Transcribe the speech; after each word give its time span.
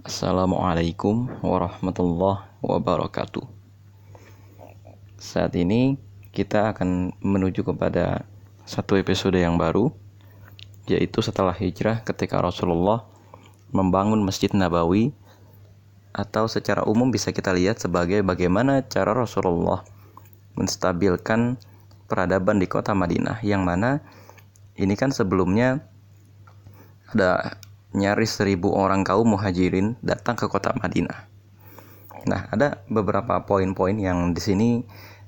Assalamualaikum 0.00 1.28
warahmatullahi 1.44 2.48
wabarakatuh. 2.64 3.44
Saat 5.20 5.52
ini 5.60 6.00
kita 6.32 6.72
akan 6.72 7.12
menuju 7.20 7.60
kepada 7.60 8.24
satu 8.64 8.96
episode 8.96 9.36
yang 9.36 9.60
baru, 9.60 9.92
yaitu 10.88 11.20
setelah 11.20 11.52
hijrah 11.52 12.00
ketika 12.00 12.40
Rasulullah 12.40 13.04
membangun 13.76 14.24
Masjid 14.24 14.48
Nabawi 14.56 15.12
atau 16.16 16.48
secara 16.48 16.80
umum 16.88 17.12
bisa 17.12 17.28
kita 17.28 17.52
lihat 17.52 17.84
sebagai 17.84 18.24
bagaimana 18.24 18.80
cara 18.88 19.12
Rasulullah 19.12 19.84
menstabilkan 20.56 21.60
peradaban 22.08 22.56
di 22.56 22.64
kota 22.72 22.96
Madinah 22.96 23.44
yang 23.44 23.68
mana 23.68 24.00
ini 24.80 24.96
kan 24.96 25.12
sebelumnya 25.12 25.84
ada 27.12 27.60
nyaris 27.90 28.38
seribu 28.38 28.70
orang 28.70 29.02
kaum 29.02 29.26
muhajirin 29.34 29.98
datang 30.04 30.38
ke 30.38 30.46
kota 30.46 30.70
Madinah. 30.78 31.26
Nah, 32.28 32.46
ada 32.52 32.84
beberapa 32.86 33.42
poin-poin 33.48 33.96
yang 33.96 34.36
di 34.36 34.40
sini 34.44 34.70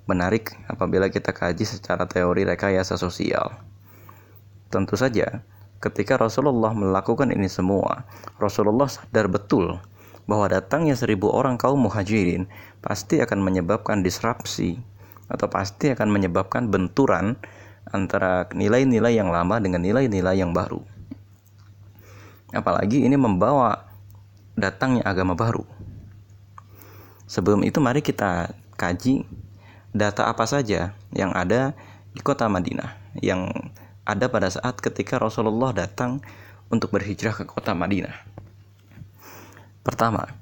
menarik 0.05 0.53
apabila 0.69 1.09
kita 1.09 1.33
kaji 1.33 1.65
secara 1.65 2.05
teori 2.05 2.45
rekayasa 2.45 2.99
sosial. 3.01 3.55
Tentu 4.69 4.95
saja, 4.95 5.43
ketika 5.81 6.21
Rasulullah 6.21 6.71
melakukan 6.77 7.33
ini 7.33 7.49
semua, 7.49 8.05
Rasulullah 8.39 8.87
sadar 8.87 9.27
betul 9.27 9.81
bahwa 10.29 10.47
datangnya 10.47 10.95
seribu 10.95 11.33
orang 11.35 11.59
kaum 11.59 11.83
muhajirin 11.83 12.47
pasti 12.79 13.19
akan 13.19 13.43
menyebabkan 13.43 14.07
disrupsi 14.07 14.79
atau 15.27 15.49
pasti 15.51 15.91
akan 15.91 16.13
menyebabkan 16.13 16.69
benturan 16.71 17.41
antara 17.91 18.47
nilai-nilai 18.55 19.19
yang 19.19 19.33
lama 19.33 19.59
dengan 19.59 19.83
nilai-nilai 19.83 20.39
yang 20.39 20.55
baru. 20.55 20.92
Apalagi 22.53 23.03
ini 23.03 23.17
membawa 23.17 23.89
datangnya 24.55 25.03
agama 25.09 25.33
baru. 25.33 25.65
Sebelum 27.25 27.65
itu 27.65 27.81
mari 27.81 28.05
kita 28.05 28.53
kaji 28.77 29.25
data 29.93 30.29
apa 30.29 30.45
saja 30.45 30.93
yang 31.17 31.33
ada 31.33 31.73
di 32.13 32.21
kota 32.21 32.45
Madinah 32.49 33.03
yang 33.21 33.53
ada 34.09 34.29
pada 34.29 34.49
saat 34.49 34.81
ketika 34.81 35.21
Rasulullah 35.21 35.77
datang 35.77 36.25
untuk 36.73 36.97
berhijrah 36.97 37.37
ke 37.37 37.45
kota 37.45 37.77
Madinah. 37.77 38.15
Pertama, 39.85 40.33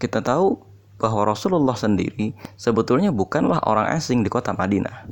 kita 0.00 0.24
tahu 0.24 0.56
bahwa 0.98 1.28
Rasulullah 1.28 1.76
sendiri 1.76 2.34
sebetulnya 2.58 3.12
bukanlah 3.14 3.62
orang 3.68 3.92
asing 3.94 4.24
di 4.24 4.30
kota 4.32 4.56
Madinah. 4.56 5.06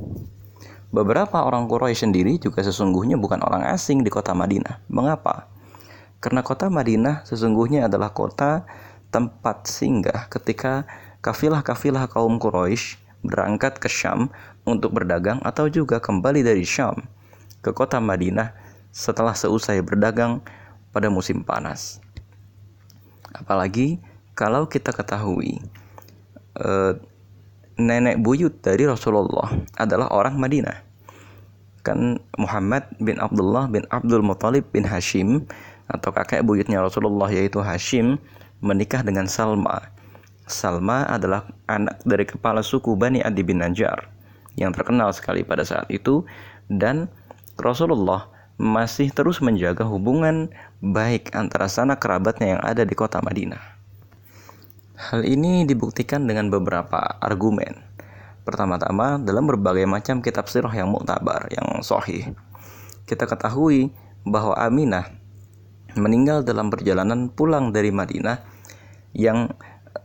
Beberapa 0.90 1.42
orang 1.42 1.68
Quraisy 1.68 2.08
sendiri 2.08 2.38
juga 2.40 2.62
sesungguhnya 2.62 3.18
bukan 3.18 3.42
orang 3.42 3.68
asing 3.68 4.00
di 4.06 4.10
kota 4.10 4.32
Madinah. 4.32 4.86
Mengapa? 4.88 5.50
Karena 6.18 6.40
kota 6.40 6.72
Madinah 6.72 7.28
sesungguhnya 7.28 7.86
adalah 7.86 8.10
kota 8.10 8.64
tempat 9.12 9.68
singgah 9.68 10.26
ketika 10.32 10.88
kafilah-kafilah 11.20 12.08
kaum 12.10 12.40
Quraisy 12.40 13.00
berangkat 13.26 13.82
ke 13.82 13.90
Syam 13.90 14.30
untuk 14.62 14.94
berdagang 14.94 15.42
atau 15.42 15.66
juga 15.66 15.98
kembali 15.98 16.46
dari 16.46 16.62
Syam 16.62 17.06
ke 17.60 17.74
kota 17.74 17.98
Madinah 17.98 18.54
setelah 18.94 19.34
seusai 19.34 19.82
berdagang 19.82 20.40
pada 20.94 21.10
musim 21.12 21.42
panas. 21.42 22.00
Apalagi 23.36 24.00
kalau 24.32 24.64
kita 24.70 24.94
ketahui 24.94 25.60
eh, 26.56 26.92
nenek 27.76 28.16
buyut 28.22 28.64
dari 28.64 28.88
Rasulullah 28.88 29.52
adalah 29.76 30.08
orang 30.14 30.40
Madinah. 30.40 30.85
Kan 31.86 32.18
Muhammad 32.34 32.90
bin 32.98 33.22
Abdullah 33.22 33.70
bin 33.70 33.86
Abdul 33.94 34.26
Muthalib 34.26 34.66
bin 34.74 34.82
Hashim 34.82 35.46
atau 35.86 36.10
kakek 36.10 36.42
buyutnya 36.42 36.82
Rasulullah 36.82 37.30
yaitu 37.30 37.62
Hashim 37.62 38.18
menikah 38.58 39.06
dengan 39.06 39.30
Salma. 39.30 39.94
Salma 40.50 41.06
adalah 41.06 41.46
anak 41.70 42.02
dari 42.02 42.26
kepala 42.26 42.66
suku 42.66 42.98
Bani 42.98 43.22
Adi 43.22 43.46
bin 43.46 43.62
Najjar 43.62 44.10
yang 44.58 44.74
terkenal 44.74 45.14
sekali 45.14 45.46
pada 45.46 45.62
saat 45.62 45.86
itu 45.94 46.26
dan 46.66 47.06
Rasulullah 47.54 48.34
masih 48.58 49.14
terus 49.14 49.38
menjaga 49.38 49.86
hubungan 49.86 50.50
baik 50.82 51.30
antara 51.38 51.70
sanak 51.70 52.02
kerabatnya 52.02 52.58
yang 52.58 52.62
ada 52.66 52.82
di 52.82 52.98
kota 52.98 53.22
Madinah. 53.22 53.62
Hal 54.96 55.28
ini 55.28 55.68
dibuktikan 55.68 56.24
dengan 56.24 56.48
beberapa 56.48 57.20
argumen. 57.20 57.85
Pertama-tama 58.46 59.18
dalam 59.18 59.50
berbagai 59.50 59.90
macam 59.90 60.22
kitab 60.22 60.46
sirah 60.46 60.70
yang 60.70 60.86
muktabar, 60.94 61.50
yang 61.50 61.82
sahih. 61.82 62.30
Kita 63.02 63.26
ketahui 63.26 63.90
bahwa 64.22 64.54
Aminah 64.54 65.10
meninggal 65.98 66.46
dalam 66.46 66.70
perjalanan 66.70 67.26
pulang 67.26 67.74
dari 67.74 67.90
Madinah 67.90 68.38
yang 69.18 69.50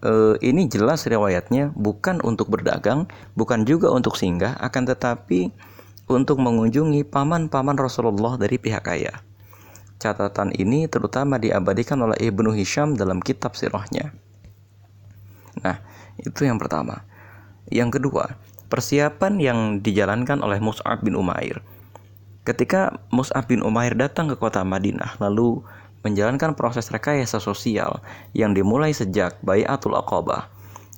eh, 0.02 0.36
ini 0.42 0.66
jelas 0.66 1.06
riwayatnya 1.06 1.70
bukan 1.78 2.18
untuk 2.26 2.50
berdagang, 2.50 3.06
bukan 3.38 3.62
juga 3.62 3.94
untuk 3.94 4.18
singgah, 4.18 4.58
akan 4.58 4.90
tetapi 4.90 5.54
untuk 6.10 6.42
mengunjungi 6.42 7.06
paman-paman 7.06 7.78
Rasulullah 7.78 8.42
dari 8.42 8.58
pihak 8.58 8.86
ayah. 8.90 9.22
Catatan 10.02 10.50
ini 10.58 10.90
terutama 10.90 11.38
diabadikan 11.38 12.02
oleh 12.02 12.18
Ibnu 12.18 12.58
Hisham 12.58 12.98
dalam 12.98 13.22
kitab 13.22 13.54
sirahnya. 13.54 14.10
Nah, 15.62 15.78
itu 16.18 16.42
yang 16.42 16.58
pertama. 16.58 17.06
Yang 17.70 18.02
kedua, 18.02 18.40
persiapan 18.72 19.38
yang 19.38 19.60
dijalankan 19.84 20.40
oleh 20.42 20.58
Mus'ab 20.64 21.04
bin 21.04 21.14
Umair. 21.14 21.60
Ketika 22.48 22.98
Mus'ab 23.14 23.46
bin 23.46 23.62
Umair 23.62 23.94
datang 23.94 24.32
ke 24.32 24.40
kota 24.40 24.66
Madinah, 24.66 25.20
lalu 25.22 25.62
menjalankan 26.02 26.58
proses 26.58 26.90
rekayasa 26.90 27.38
sosial 27.38 28.02
yang 28.34 28.58
dimulai 28.58 28.90
sejak 28.90 29.38
Bayatul 29.46 29.94
Aqabah 29.94 30.50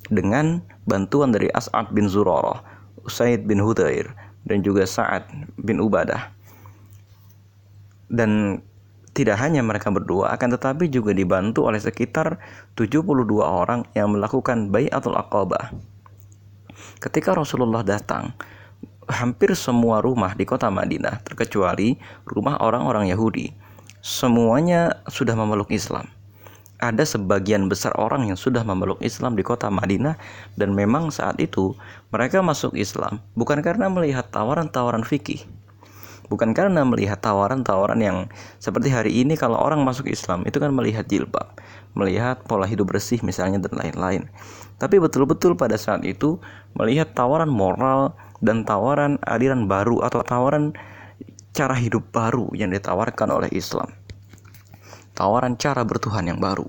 dengan 0.08 0.64
bantuan 0.88 1.32
dari 1.32 1.52
As'ad 1.52 1.92
bin 1.92 2.08
Zurarah, 2.08 2.64
Usaid 3.04 3.44
bin 3.44 3.60
Hudair, 3.60 4.08
dan 4.48 4.64
juga 4.64 4.88
Sa'ad 4.88 5.28
bin 5.60 5.80
Ubadah. 5.80 6.32
Dan 8.08 8.60
tidak 9.14 9.38
hanya 9.40 9.62
mereka 9.62 9.92
berdua, 9.94 10.34
akan 10.34 10.58
tetapi 10.58 10.90
juga 10.90 11.14
dibantu 11.14 11.68
oleh 11.68 11.78
sekitar 11.78 12.40
72 12.76 13.04
orang 13.40 13.86
yang 13.94 14.12
melakukan 14.12 14.72
Bayatul 14.72 15.16
Aqabah. 15.16 15.93
Ketika 17.04 17.36
Rasulullah 17.36 17.84
datang, 17.84 18.32
hampir 19.12 19.52
semua 19.52 20.00
rumah 20.00 20.32
di 20.32 20.48
kota 20.48 20.72
Madinah, 20.72 21.20
terkecuali 21.20 22.00
rumah 22.24 22.56
orang-orang 22.64 23.12
Yahudi, 23.12 23.52
semuanya 24.00 25.04
sudah 25.12 25.36
memeluk 25.36 25.68
Islam. 25.68 26.08
Ada 26.80 27.04
sebagian 27.04 27.68
besar 27.68 27.92
orang 28.00 28.32
yang 28.32 28.40
sudah 28.40 28.64
memeluk 28.64 29.04
Islam 29.04 29.36
di 29.36 29.44
kota 29.44 29.68
Madinah 29.68 30.16
dan 30.56 30.72
memang 30.72 31.12
saat 31.12 31.36
itu 31.44 31.76
mereka 32.08 32.40
masuk 32.40 32.72
Islam 32.72 33.20
bukan 33.36 33.60
karena 33.60 33.92
melihat 33.92 34.32
tawaran-tawaran 34.32 35.04
fikih. 35.04 35.44
Bukan 36.32 36.56
karena 36.56 36.88
melihat 36.88 37.20
tawaran-tawaran 37.20 38.00
yang 38.00 38.32
seperti 38.56 38.88
hari 38.88 39.12
ini 39.12 39.36
kalau 39.36 39.60
orang 39.60 39.84
masuk 39.84 40.08
Islam 40.08 40.40
itu 40.48 40.56
kan 40.56 40.72
melihat 40.72 41.04
jilbab, 41.04 41.52
melihat 41.94 42.42
pola 42.44 42.66
hidup 42.66 42.90
bersih 42.90 43.22
misalnya 43.22 43.62
dan 43.62 43.74
lain-lain. 43.78 44.28
Tapi 44.78 44.98
betul-betul 44.98 45.54
pada 45.54 45.78
saat 45.78 46.02
itu 46.02 46.42
melihat 46.74 47.14
tawaran 47.14 47.48
moral 47.48 48.18
dan 48.42 48.66
tawaran 48.66 49.16
aliran 49.22 49.70
baru 49.70 50.02
atau 50.02 50.20
tawaran 50.26 50.74
cara 51.54 51.78
hidup 51.78 52.10
baru 52.10 52.50
yang 52.52 52.74
ditawarkan 52.74 53.30
oleh 53.30 53.50
Islam. 53.54 53.94
Tawaran 55.14 55.54
cara 55.54 55.86
bertuhan 55.86 56.26
yang 56.26 56.42
baru. 56.42 56.66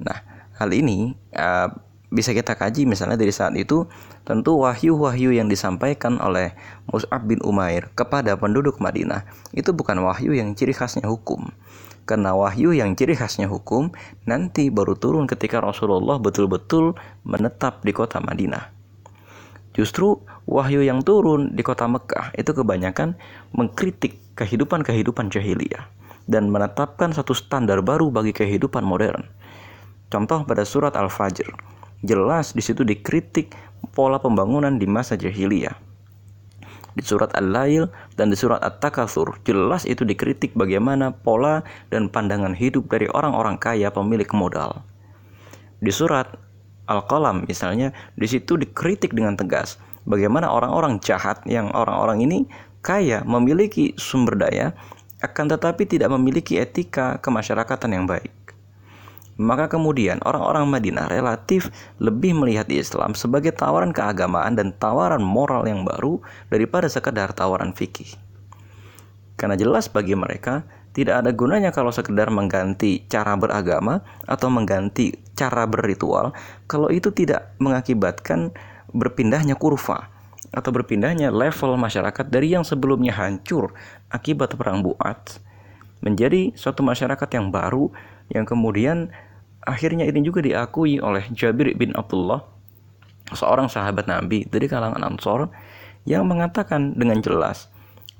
Nah, 0.00 0.18
hal 0.56 0.72
ini 0.72 1.12
uh, 1.36 1.68
bisa 2.12 2.36
kita 2.36 2.56
kaji 2.56 2.84
misalnya 2.84 3.16
dari 3.16 3.32
saat 3.32 3.56
itu 3.56 3.88
tentu 4.28 4.60
wahyu-wahyu 4.60 5.32
yang 5.32 5.48
disampaikan 5.48 6.20
oleh 6.20 6.52
Mus'ab 6.88 7.24
bin 7.24 7.40
Umair 7.44 7.88
kepada 7.96 8.36
penduduk 8.36 8.80
Madinah 8.80 9.24
itu 9.56 9.72
bukan 9.72 10.00
wahyu 10.04 10.36
yang 10.36 10.52
ciri 10.52 10.76
khasnya 10.76 11.08
hukum. 11.08 11.52
Karena 12.02 12.34
wahyu 12.34 12.74
yang 12.74 12.98
ciri 12.98 13.14
khasnya 13.14 13.46
hukum 13.46 13.94
nanti 14.26 14.68
baru 14.74 14.98
turun 14.98 15.30
ketika 15.30 15.62
Rasulullah 15.62 16.18
betul-betul 16.18 16.98
menetap 17.22 17.86
di 17.86 17.94
kota 17.94 18.18
Madinah. 18.18 18.74
Justru 19.72 20.20
wahyu 20.44 20.84
yang 20.84 21.00
turun 21.00 21.56
di 21.56 21.62
kota 21.64 21.88
Mekah 21.88 22.34
itu 22.36 22.52
kebanyakan 22.52 23.16
mengkritik 23.56 24.20
kehidupan-kehidupan 24.36 25.32
jahiliyah 25.32 25.88
dan 26.28 26.52
menetapkan 26.52 27.14
satu 27.14 27.32
standar 27.32 27.80
baru 27.80 28.12
bagi 28.12 28.36
kehidupan 28.36 28.84
modern. 28.84 29.24
Contoh 30.12 30.44
pada 30.44 30.68
surat 30.68 30.92
Al-Fajr, 30.92 31.48
jelas 32.04 32.52
di 32.52 32.60
situ 32.60 32.84
dikritik 32.84 33.56
pola 33.96 34.20
pembangunan 34.20 34.76
di 34.76 34.84
masa 34.84 35.16
jahiliyah. 35.16 35.91
Di 36.92 37.02
surat 37.04 37.32
Al-Lail 37.32 37.88
dan 38.20 38.28
di 38.28 38.36
surat 38.36 38.60
At-Takatsur, 38.60 39.40
jelas 39.48 39.88
itu 39.88 40.04
dikritik 40.04 40.52
bagaimana 40.52 41.12
pola 41.12 41.64
dan 41.88 42.12
pandangan 42.12 42.52
hidup 42.52 42.92
dari 42.92 43.08
orang-orang 43.12 43.56
kaya 43.56 43.88
pemilik 43.88 44.28
modal. 44.36 44.84
Di 45.80 45.88
surat 45.88 46.28
Al-Qalam 46.86 47.48
misalnya, 47.48 47.96
di 48.18 48.28
situ 48.28 48.60
dikritik 48.60 49.16
dengan 49.16 49.38
tegas 49.38 49.80
bagaimana 50.04 50.50
orang-orang 50.50 50.98
jahat 51.00 51.42
yang 51.46 51.70
orang-orang 51.72 52.26
ini 52.26 52.38
kaya 52.82 53.22
memiliki 53.22 53.94
sumber 53.94 54.34
daya 54.34 54.74
akan 55.22 55.54
tetapi 55.54 55.86
tidak 55.86 56.10
memiliki 56.10 56.58
etika 56.58 57.22
kemasyarakatan 57.22 57.94
yang 57.94 58.04
baik. 58.10 58.41
Maka 59.42 59.66
kemudian 59.66 60.22
orang-orang 60.22 60.70
Madinah 60.70 61.10
relatif 61.10 61.74
lebih 61.98 62.38
melihat 62.38 62.70
Islam 62.70 63.18
sebagai 63.18 63.50
tawaran 63.50 63.90
keagamaan 63.90 64.54
dan 64.54 64.70
tawaran 64.78 65.20
moral 65.20 65.66
yang 65.66 65.82
baru 65.82 66.22
daripada 66.46 66.86
sekedar 66.86 67.34
tawaran 67.34 67.74
fikih. 67.74 68.14
Karena 69.34 69.58
jelas 69.58 69.90
bagi 69.90 70.14
mereka 70.14 70.62
tidak 70.92 71.24
ada 71.24 71.30
gunanya 71.34 71.74
kalau 71.74 71.90
sekedar 71.90 72.28
mengganti 72.28 73.02
cara 73.08 73.34
beragama 73.34 74.04
atau 74.28 74.52
mengganti 74.52 75.16
cara 75.32 75.64
berritual 75.64 76.36
kalau 76.68 76.92
itu 76.92 77.08
tidak 77.10 77.56
mengakibatkan 77.56 78.52
berpindahnya 78.92 79.56
kurva 79.56 80.12
atau 80.52 80.68
berpindahnya 80.68 81.32
level 81.32 81.80
masyarakat 81.80 82.28
dari 82.28 82.52
yang 82.52 82.60
sebelumnya 82.60 83.16
hancur 83.16 83.72
akibat 84.12 84.52
perang 84.52 84.84
Buat 84.84 85.40
menjadi 86.04 86.52
suatu 86.52 86.84
masyarakat 86.84 87.28
yang 87.32 87.48
baru 87.48 87.88
yang 88.28 88.44
kemudian 88.44 89.08
akhirnya 89.66 90.06
ini 90.06 90.22
juga 90.22 90.42
diakui 90.42 90.98
oleh 90.98 91.26
Jabir 91.34 91.72
bin 91.78 91.94
Abdullah 91.94 92.42
seorang 93.32 93.70
sahabat 93.70 94.10
Nabi 94.10 94.44
dari 94.50 94.66
kalangan 94.66 95.02
Ansor 95.02 95.48
yang 96.04 96.26
mengatakan 96.26 96.98
dengan 96.98 97.22
jelas 97.22 97.70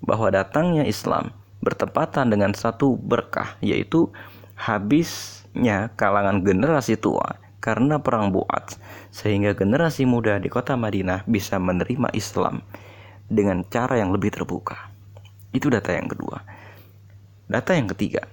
bahwa 0.02 0.30
datangnya 0.30 0.86
Islam 0.86 1.34
bertepatan 1.62 2.30
dengan 2.30 2.54
satu 2.54 2.98
berkah 2.98 3.58
yaitu 3.62 4.10
habisnya 4.58 5.90
kalangan 5.94 6.42
generasi 6.42 6.98
tua 6.98 7.38
karena 7.62 8.02
perang 8.02 8.34
Buat 8.34 8.74
sehingga 9.14 9.54
generasi 9.54 10.02
muda 10.02 10.42
di 10.42 10.50
kota 10.50 10.74
Madinah 10.74 11.22
bisa 11.30 11.62
menerima 11.62 12.10
Islam 12.14 12.66
dengan 13.30 13.62
cara 13.70 14.02
yang 14.02 14.10
lebih 14.10 14.34
terbuka. 14.34 14.90
Itu 15.54 15.70
data 15.70 15.94
yang 15.94 16.10
kedua. 16.10 16.42
Data 17.46 17.70
yang 17.78 17.86
ketiga. 17.94 18.26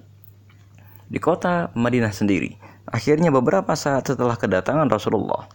Di 1.09 1.21
kota 1.21 1.69
Madinah 1.77 2.13
sendiri, 2.13 2.57
akhirnya 2.89 3.29
beberapa 3.29 3.73
saat 3.77 4.09
setelah 4.09 4.35
kedatangan 4.35 4.89
Rasulullah 4.89 5.45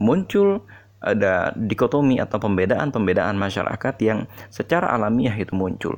muncul 0.00 0.64
ada 1.00 1.56
dikotomi 1.56 2.20
atau 2.20 2.36
pembedaan-pembedaan 2.36 3.36
masyarakat 3.40 3.94
yang 4.04 4.28
secara 4.52 4.92
alamiah 4.92 5.32
itu 5.32 5.56
muncul 5.56 5.96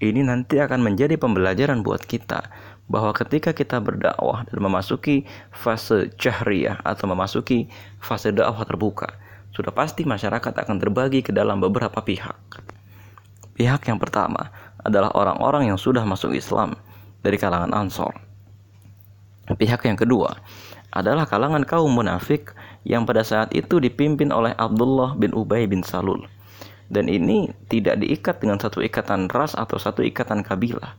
ini 0.00 0.24
nanti 0.24 0.56
akan 0.56 0.80
menjadi 0.80 1.20
pembelajaran 1.20 1.84
buat 1.84 2.00
kita 2.00 2.48
bahwa 2.90 3.12
ketika 3.12 3.52
kita 3.52 3.78
berdakwah 3.78 4.48
dan 4.48 4.58
memasuki 4.58 5.28
fase 5.52 6.08
jahriyah 6.16 6.80
atau 6.82 7.06
memasuki 7.06 7.68
fase 8.00 8.34
dakwah 8.34 8.66
terbuka, 8.66 9.14
sudah 9.52 9.70
pasti 9.70 10.08
masyarakat 10.08 10.56
akan 10.56 10.76
terbagi 10.80 11.22
ke 11.22 11.30
dalam 11.30 11.62
beberapa 11.62 12.00
pihak. 12.02 12.64
Pihak 13.54 13.86
yang 13.86 14.00
pertama 14.02 14.50
adalah 14.80 15.12
orang-orang 15.12 15.68
yang 15.68 15.78
sudah 15.78 16.02
masuk 16.02 16.34
Islam 16.34 16.74
dari 17.20 17.36
kalangan 17.36 17.70
Ansor. 17.76 18.29
Pihak 19.58 19.82
yang 19.88 19.98
kedua 19.98 20.38
adalah 20.90 21.26
kalangan 21.26 21.62
kaum 21.66 21.90
munafik 21.90 22.54
yang 22.86 23.06
pada 23.06 23.22
saat 23.22 23.54
itu 23.54 23.78
dipimpin 23.78 24.34
oleh 24.34 24.54
Abdullah 24.58 25.14
bin 25.18 25.34
Ubay 25.34 25.66
bin 25.70 25.82
Salul 25.86 26.26
dan 26.90 27.06
ini 27.06 27.54
tidak 27.70 28.02
diikat 28.02 28.42
dengan 28.42 28.58
satu 28.58 28.82
ikatan 28.82 29.30
ras 29.30 29.54
atau 29.54 29.78
satu 29.78 30.02
ikatan 30.02 30.42
kabilah. 30.42 30.98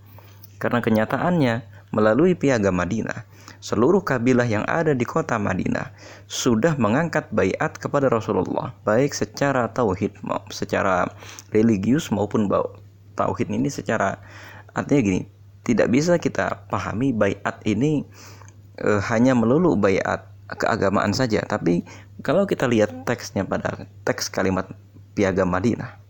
Karena 0.57 0.79
kenyataannya, 0.79 1.67
melalui 1.91 2.39
piagam 2.39 2.79
Madinah, 2.79 3.27
seluruh 3.59 3.99
kabilah 3.99 4.47
yang 4.47 4.63
ada 4.63 4.95
di 4.95 5.03
kota 5.03 5.35
Madinah 5.35 5.91
sudah 6.31 6.79
mengangkat 6.79 7.27
bayat 7.35 7.75
kepada 7.75 8.07
Rasulullah, 8.07 8.71
baik 8.87 9.11
secara 9.11 9.67
tauhid, 9.67 10.15
secara 10.47 11.11
religius 11.51 12.07
maupun 12.07 12.47
tauhid 13.19 13.51
ini 13.51 13.67
secara 13.67 14.15
artinya 14.71 15.01
gini, 15.03 15.21
tidak 15.67 15.91
bisa 15.91 16.15
kita 16.15 16.63
pahami 16.71 17.11
bayat 17.11 17.59
ini 17.67 18.07
e, 18.81 18.99
hanya 19.07 19.37
melulu 19.37 19.77
bayat 19.77 20.25
keagamaan 20.51 21.15
saja, 21.15 21.45
tapi 21.45 21.85
kalau 22.25 22.43
kita 22.43 22.67
lihat 22.67 23.07
teksnya 23.07 23.47
pada 23.47 23.87
teks 24.03 24.27
kalimat 24.27 24.67
piagam 25.15 25.47
Madinah. 25.47 26.01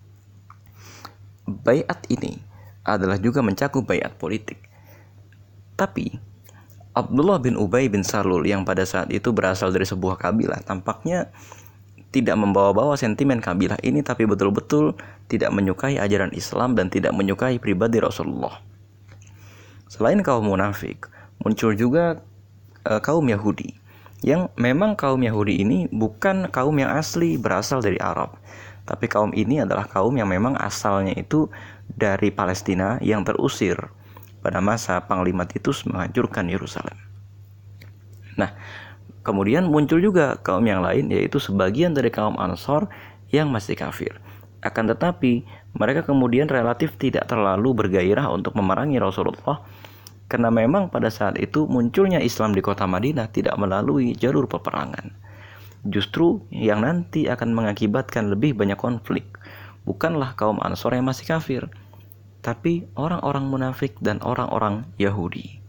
Bayat 1.45 2.07
ini 2.07 2.39
adalah 2.87 3.19
juga 3.19 3.43
mencakup 3.45 3.85
bayat 3.85 4.15
politik. 4.17 4.57
Tapi 5.77 6.15
Abdullah 6.91 7.39
bin 7.39 7.55
Ubay 7.55 7.87
bin 7.87 8.03
Salul 8.03 8.43
yang 8.43 8.67
pada 8.67 8.83
saat 8.83 9.07
itu 9.15 9.31
berasal 9.31 9.71
dari 9.71 9.87
sebuah 9.87 10.19
kabilah 10.19 10.59
tampaknya 10.67 11.31
tidak 12.11 12.35
membawa-bawa 12.35 12.99
sentimen 12.99 13.39
kabilah 13.39 13.79
ini 13.79 14.03
tapi 14.03 14.27
betul-betul 14.27 14.99
tidak 15.31 15.55
menyukai 15.55 15.95
ajaran 15.95 16.35
Islam 16.35 16.75
dan 16.75 16.91
tidak 16.91 17.15
menyukai 17.15 17.55
pribadi 17.63 18.03
Rasulullah. 18.03 18.59
Selain 19.87 20.19
kaum 20.19 20.51
munafik, 20.51 21.07
muncul 21.39 21.71
juga 21.79 22.19
e, 22.85 22.91
kaum 23.01 23.25
Yahudi 23.27 23.77
yang 24.21 24.53
memang 24.57 24.93
kaum 24.93 25.21
Yahudi 25.21 25.65
ini 25.65 25.89
bukan 25.89 26.49
kaum 26.53 26.77
yang 26.77 26.93
asli 26.93 27.41
berasal 27.41 27.81
dari 27.81 27.97
Arab, 27.97 28.37
tapi 28.85 29.09
kaum 29.09 29.33
ini 29.33 29.65
adalah 29.65 29.89
kaum 29.89 30.13
yang 30.13 30.29
memang 30.29 30.53
asalnya 30.61 31.17
itu 31.17 31.49
dari 31.97 32.29
Palestina 32.29 33.01
yang 33.01 33.25
terusir 33.25 33.77
pada 34.45 34.61
masa 34.61 35.01
Panglima 35.05 35.45
Titus 35.49 35.85
menghancurkan 35.89 36.49
Yerusalem. 36.49 36.97
Nah, 38.37 38.53
kemudian 39.25 39.69
muncul 39.69 40.01
juga 40.01 40.37
kaum 40.41 40.65
yang 40.65 40.85
lain 40.85 41.09
yaitu 41.09 41.37
sebagian 41.41 41.93
dari 41.93 42.13
kaum 42.13 42.37
Ansor 42.37 42.89
yang 43.33 43.49
masih 43.49 43.77
kafir. 43.77 44.17
Akan 44.61 44.85
tetapi, 44.85 45.41
mereka 45.73 46.05
kemudian 46.05 46.45
relatif 46.45 46.93
tidak 47.01 47.25
terlalu 47.25 47.73
bergairah 47.73 48.29
untuk 48.29 48.53
memerangi 48.53 49.01
Rasulullah 49.01 49.65
karena 50.31 50.47
memang 50.47 50.87
pada 50.87 51.11
saat 51.11 51.35
itu 51.35 51.67
munculnya 51.67 52.23
Islam 52.23 52.55
di 52.55 52.63
kota 52.63 52.87
Madinah 52.87 53.27
tidak 53.35 53.59
melalui 53.59 54.15
jalur 54.15 54.47
peperangan 54.47 55.11
justru 55.91 56.39
yang 56.55 56.87
nanti 56.87 57.27
akan 57.27 57.51
mengakibatkan 57.51 58.31
lebih 58.31 58.55
banyak 58.55 58.79
konflik 58.79 59.27
bukanlah 59.83 60.37
kaum 60.37 60.61
Ansor 60.61 60.93
yang 60.93 61.09
masih 61.09 61.25
kafir, 61.27 61.63
tapi 62.45 62.89
orang-orang 62.97 63.45
munafik 63.49 63.97
dan 64.01 64.21
orang-orang 64.21 64.85
Yahudi. 65.01 65.61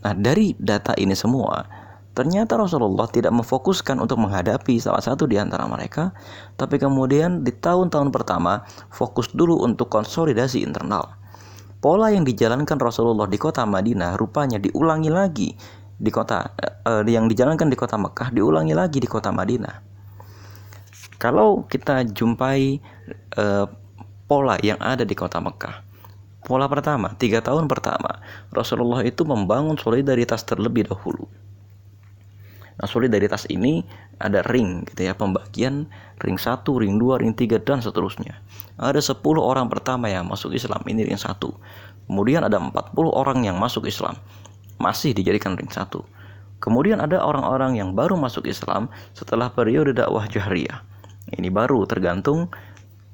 Nah, 0.00 0.16
dari 0.16 0.56
data 0.56 0.96
ini 0.96 1.12
semua, 1.12 1.68
ternyata 2.16 2.56
Rasulullah 2.56 3.06
tidak 3.12 3.36
memfokuskan 3.36 4.00
untuk 4.00 4.16
menghadapi 4.18 4.80
salah 4.80 5.04
satu 5.04 5.28
di 5.28 5.36
antara 5.36 5.68
mereka, 5.68 6.16
tapi 6.56 6.80
kemudian 6.80 7.44
di 7.44 7.52
tahun-tahun 7.52 8.08
pertama 8.10 8.64
fokus 8.88 9.28
dulu 9.30 9.60
untuk 9.60 9.92
konsolidasi 9.92 10.64
internal. 10.64 11.19
Pola 11.80 12.12
yang 12.12 12.28
dijalankan 12.28 12.76
Rasulullah 12.76 13.24
di 13.24 13.40
kota 13.40 13.64
Madinah 13.64 14.20
rupanya 14.20 14.60
diulangi 14.60 15.08
lagi 15.08 15.48
di 15.96 16.12
kota 16.12 16.52
uh, 16.84 17.00
yang 17.08 17.24
dijalankan 17.24 17.72
di 17.72 17.76
kota 17.76 17.96
Mekah 17.96 18.36
diulangi 18.36 18.76
lagi 18.76 19.00
di 19.00 19.08
kota 19.08 19.32
Madinah. 19.32 19.80
Kalau 21.16 21.64
kita 21.64 22.04
jumpai 22.04 22.80
uh, 23.40 23.64
pola 24.28 24.60
yang 24.60 24.76
ada 24.76 25.08
di 25.08 25.16
kota 25.16 25.40
Mekah, 25.40 25.80
pola 26.44 26.68
pertama 26.68 27.16
tiga 27.16 27.40
tahun 27.40 27.64
pertama 27.64 28.20
Rasulullah 28.52 29.00
itu 29.00 29.24
membangun 29.24 29.80
solidaritas 29.80 30.44
terlebih 30.44 30.84
dahulu. 30.84 31.28
Nah 32.80 32.88
solidaritas 32.88 33.44
ini 33.52 33.84
ada 34.16 34.40
ring 34.48 34.88
gitu 34.88 35.04
ya 35.04 35.12
pembagian 35.12 35.84
ring 36.24 36.40
satu, 36.40 36.80
ring 36.80 36.96
dua, 36.96 37.20
ring 37.20 37.36
tiga 37.36 37.60
dan 37.60 37.84
seterusnya. 37.84 38.40
Ada 38.80 39.04
10 39.04 39.20
orang 39.36 39.68
pertama 39.68 40.08
yang 40.08 40.24
masuk 40.24 40.56
Islam 40.56 40.80
ini 40.88 41.04
ring 41.04 41.20
satu. 41.20 41.52
Kemudian 42.08 42.40
ada 42.40 42.56
40 42.56 42.96
orang 43.12 43.44
yang 43.44 43.60
masuk 43.60 43.84
Islam 43.84 44.16
masih 44.80 45.12
dijadikan 45.12 45.60
ring 45.60 45.68
satu. 45.68 46.00
Kemudian 46.60 47.04
ada 47.04 47.20
orang-orang 47.20 47.76
yang 47.76 47.92
baru 47.92 48.16
masuk 48.16 48.48
Islam 48.48 48.88
setelah 49.12 49.52
periode 49.52 49.92
dakwah 49.92 50.24
jahriyah. 50.24 50.80
Ini 51.36 51.52
baru 51.52 51.84
tergantung 51.84 52.48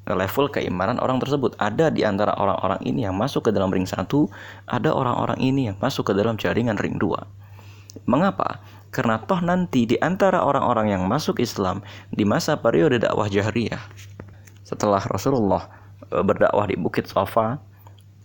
level 0.07 0.47
keimanan 0.55 1.03
orang 1.03 1.19
tersebut. 1.19 1.59
Ada 1.59 1.91
di 1.91 2.07
antara 2.07 2.39
orang-orang 2.39 2.79
ini 2.87 3.03
yang 3.03 3.19
masuk 3.19 3.47
ke 3.47 3.51
dalam 3.51 3.75
ring 3.75 3.87
satu, 3.87 4.31
ada 4.71 4.95
orang-orang 4.95 5.39
ini 5.43 5.71
yang 5.71 5.77
masuk 5.83 6.11
ke 6.11 6.13
dalam 6.15 6.39
jaringan 6.39 6.79
ring 6.79 7.03
dua. 7.03 7.27
Mengapa? 8.07 8.63
Karena 8.97 9.21
toh 9.21 9.45
nanti 9.45 9.85
di 9.85 10.01
antara 10.01 10.41
orang-orang 10.41 10.97
yang 10.97 11.05
masuk 11.05 11.37
Islam 11.45 11.85
di 12.09 12.25
masa 12.25 12.57
periode 12.57 12.97
dakwah 12.97 13.29
jahriyah 13.29 13.85
setelah 14.65 15.05
Rasulullah 15.05 15.69
e, 16.09 16.17
berdakwah 16.25 16.65
di 16.65 16.81
Bukit 16.81 17.05
Safa 17.05 17.61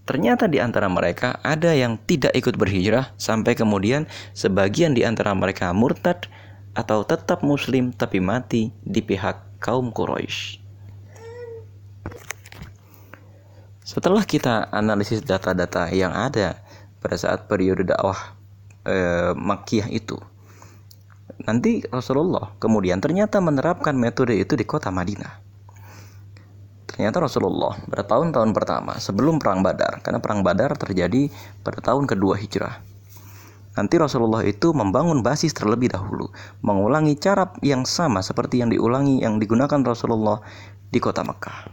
Ternyata 0.02 0.50
di 0.50 0.58
antara 0.58 0.90
mereka 0.90 1.38
ada 1.46 1.72
yang 1.78 1.96
tidak 2.10 2.34
ikut 2.34 2.58
berhijrah 2.58 3.14
sampai 3.22 3.54
kemudian 3.54 4.10
sebagian 4.34 4.98
di 4.98 5.06
antara 5.06 5.32
mereka 5.38 5.70
murtad 5.72 6.26
atau 6.74 7.06
tetap 7.06 7.46
muslim 7.46 7.94
tapi 7.94 8.18
mati 8.18 8.74
di 8.82 9.00
pihak 9.06 9.62
kaum 9.62 9.94
Quraisy. 9.94 10.58
Setelah 13.86 14.24
kita 14.26 14.72
analisis 14.74 15.22
data-data 15.22 15.92
yang 15.94 16.16
ada 16.16 16.58
pada 17.04 17.16
saat 17.20 17.46
periode 17.46 17.86
dakwah 17.86 18.36
e, 18.88 19.32
Makkiyah 19.36 19.92
itu, 19.92 20.18
nanti 21.46 21.82
Rasulullah 21.90 22.54
kemudian 22.62 23.02
ternyata 23.02 23.42
menerapkan 23.42 23.94
metode 23.98 24.38
itu 24.38 24.54
di 24.54 24.66
kota 24.66 24.90
Madinah. 24.94 25.42
Ternyata 26.92 27.24
Rasulullah 27.24 27.80
pada 27.88 28.04
tahun-tahun 28.04 28.52
pertama 28.52 29.00
sebelum 29.00 29.40
perang 29.40 29.64
Badar, 29.64 30.04
karena 30.04 30.20
perang 30.20 30.44
Badar 30.44 30.76
terjadi 30.76 31.32
pada 31.64 31.80
tahun 31.80 32.04
kedua 32.06 32.36
Hijrah. 32.36 32.84
nanti 33.72 33.96
Rasulullah 33.96 34.44
itu 34.44 34.76
membangun 34.76 35.24
basis 35.24 35.56
terlebih 35.56 35.96
dahulu, 35.96 36.28
mengulangi 36.60 37.16
cara 37.16 37.56
yang 37.64 37.88
sama 37.88 38.20
seperti 38.20 38.60
yang 38.60 38.68
diulangi 38.68 39.24
yang 39.24 39.40
digunakan 39.40 39.80
Rasulullah 39.80 40.44
di 40.92 41.00
kota 41.00 41.24
Mekah. 41.24 41.72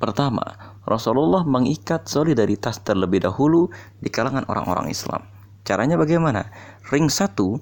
Pertama, 0.00 0.40
Rasulullah 0.88 1.44
mengikat 1.44 2.08
solidaritas 2.08 2.80
terlebih 2.80 3.20
dahulu 3.20 3.68
di 4.00 4.08
kalangan 4.08 4.48
orang-orang 4.48 4.88
Islam. 4.88 5.28
Caranya 5.60 6.00
bagaimana? 6.00 6.48
Ring 6.88 7.12
satu 7.12 7.60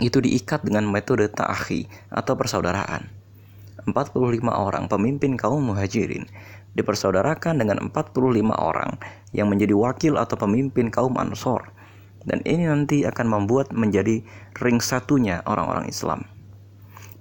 itu 0.00 0.18
diikat 0.18 0.64
dengan 0.64 0.88
metode 0.88 1.28
ta'akhi 1.28 2.12
atau 2.12 2.34
persaudaraan. 2.34 3.08
45 3.84 4.16
orang 4.48 4.88
pemimpin 4.92 5.40
kaum 5.40 5.64
muhajirin 5.72 6.28
dipersaudarakan 6.76 7.60
dengan 7.60 7.80
45 7.88 8.52
orang 8.52 9.00
yang 9.32 9.48
menjadi 9.48 9.72
wakil 9.72 10.20
atau 10.20 10.36
pemimpin 10.36 10.92
kaum 10.92 11.16
ansor 11.16 11.72
dan 12.24 12.44
ini 12.44 12.68
nanti 12.68 13.08
akan 13.08 13.26
membuat 13.28 13.72
menjadi 13.72 14.20
ring 14.60 14.80
satunya 14.82 15.40
orang-orang 15.48 15.88
Islam. 15.88 16.28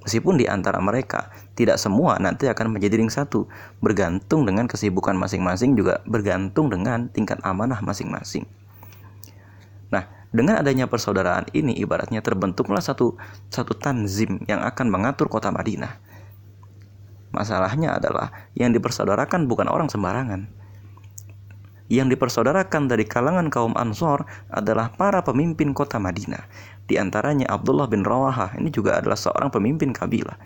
Meskipun 0.04 0.40
di 0.40 0.48
antara 0.48 0.80
mereka 0.80 1.30
tidak 1.60 1.76
semua 1.76 2.16
nanti 2.18 2.48
akan 2.48 2.72
menjadi 2.72 3.00
ring 3.00 3.12
satu, 3.12 3.46
bergantung 3.84 4.48
dengan 4.48 4.66
kesibukan 4.66 5.16
masing-masing 5.16 5.76
juga 5.76 6.00
bergantung 6.08 6.72
dengan 6.72 7.12
tingkat 7.12 7.40
amanah 7.44 7.84
masing-masing. 7.84 8.48
Nah, 9.92 10.08
dengan 10.30 10.62
adanya 10.62 10.86
persaudaraan 10.86 11.50
ini 11.58 11.74
ibaratnya 11.82 12.22
terbentuklah 12.22 12.82
satu 12.82 13.18
satu 13.50 13.74
tanzim 13.74 14.42
yang 14.46 14.62
akan 14.62 14.88
mengatur 14.94 15.26
kota 15.26 15.50
Madinah. 15.50 15.98
Masalahnya 17.30 17.98
adalah 17.98 18.50
yang 18.58 18.74
dipersaudarakan 18.74 19.46
bukan 19.46 19.70
orang 19.70 19.90
sembarangan, 19.90 20.50
yang 21.90 22.06
dipersaudarakan 22.06 22.86
dari 22.86 23.02
kalangan 23.10 23.50
kaum 23.50 23.74
Ansor 23.74 24.30
adalah 24.54 24.94
para 24.94 25.26
pemimpin 25.26 25.74
kota 25.74 25.98
Madinah. 25.98 26.46
Di 26.86 27.02
antaranya 27.02 27.50
Abdullah 27.50 27.90
bin 27.90 28.06
Rawaha, 28.06 28.54
ini 28.62 28.70
juga 28.70 29.02
adalah 29.02 29.18
seorang 29.18 29.50
pemimpin 29.50 29.90
kabilah. 29.90 30.38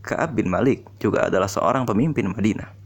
Ka'ab 0.00 0.32
bin 0.32 0.48
Malik 0.48 0.88
juga 0.96 1.28
adalah 1.28 1.52
seorang 1.52 1.84
pemimpin 1.84 2.32
Madinah. 2.32 2.85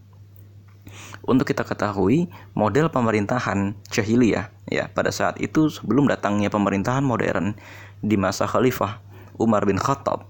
Untuk 1.30 1.46
kita 1.46 1.62
ketahui, 1.62 2.26
model 2.58 2.90
pemerintahan 2.90 3.78
jahiliyah 3.86 4.50
ya 4.66 4.90
pada 4.90 5.14
saat 5.14 5.38
itu 5.38 5.70
sebelum 5.70 6.10
datangnya 6.10 6.50
pemerintahan 6.50 7.06
modern 7.06 7.54
di 8.02 8.18
masa 8.18 8.50
Khalifah 8.50 8.98
Umar 9.38 9.62
bin 9.62 9.78
Khattab 9.78 10.26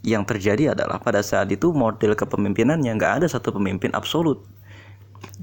yang 0.00 0.24
terjadi 0.24 0.72
adalah 0.72 0.96
pada 0.96 1.20
saat 1.20 1.52
itu 1.52 1.76
model 1.76 2.16
kepemimpinannya 2.16 2.88
nggak 2.88 3.12
ada 3.20 3.26
satu 3.28 3.52
pemimpin 3.52 3.92
absolut 3.92 4.40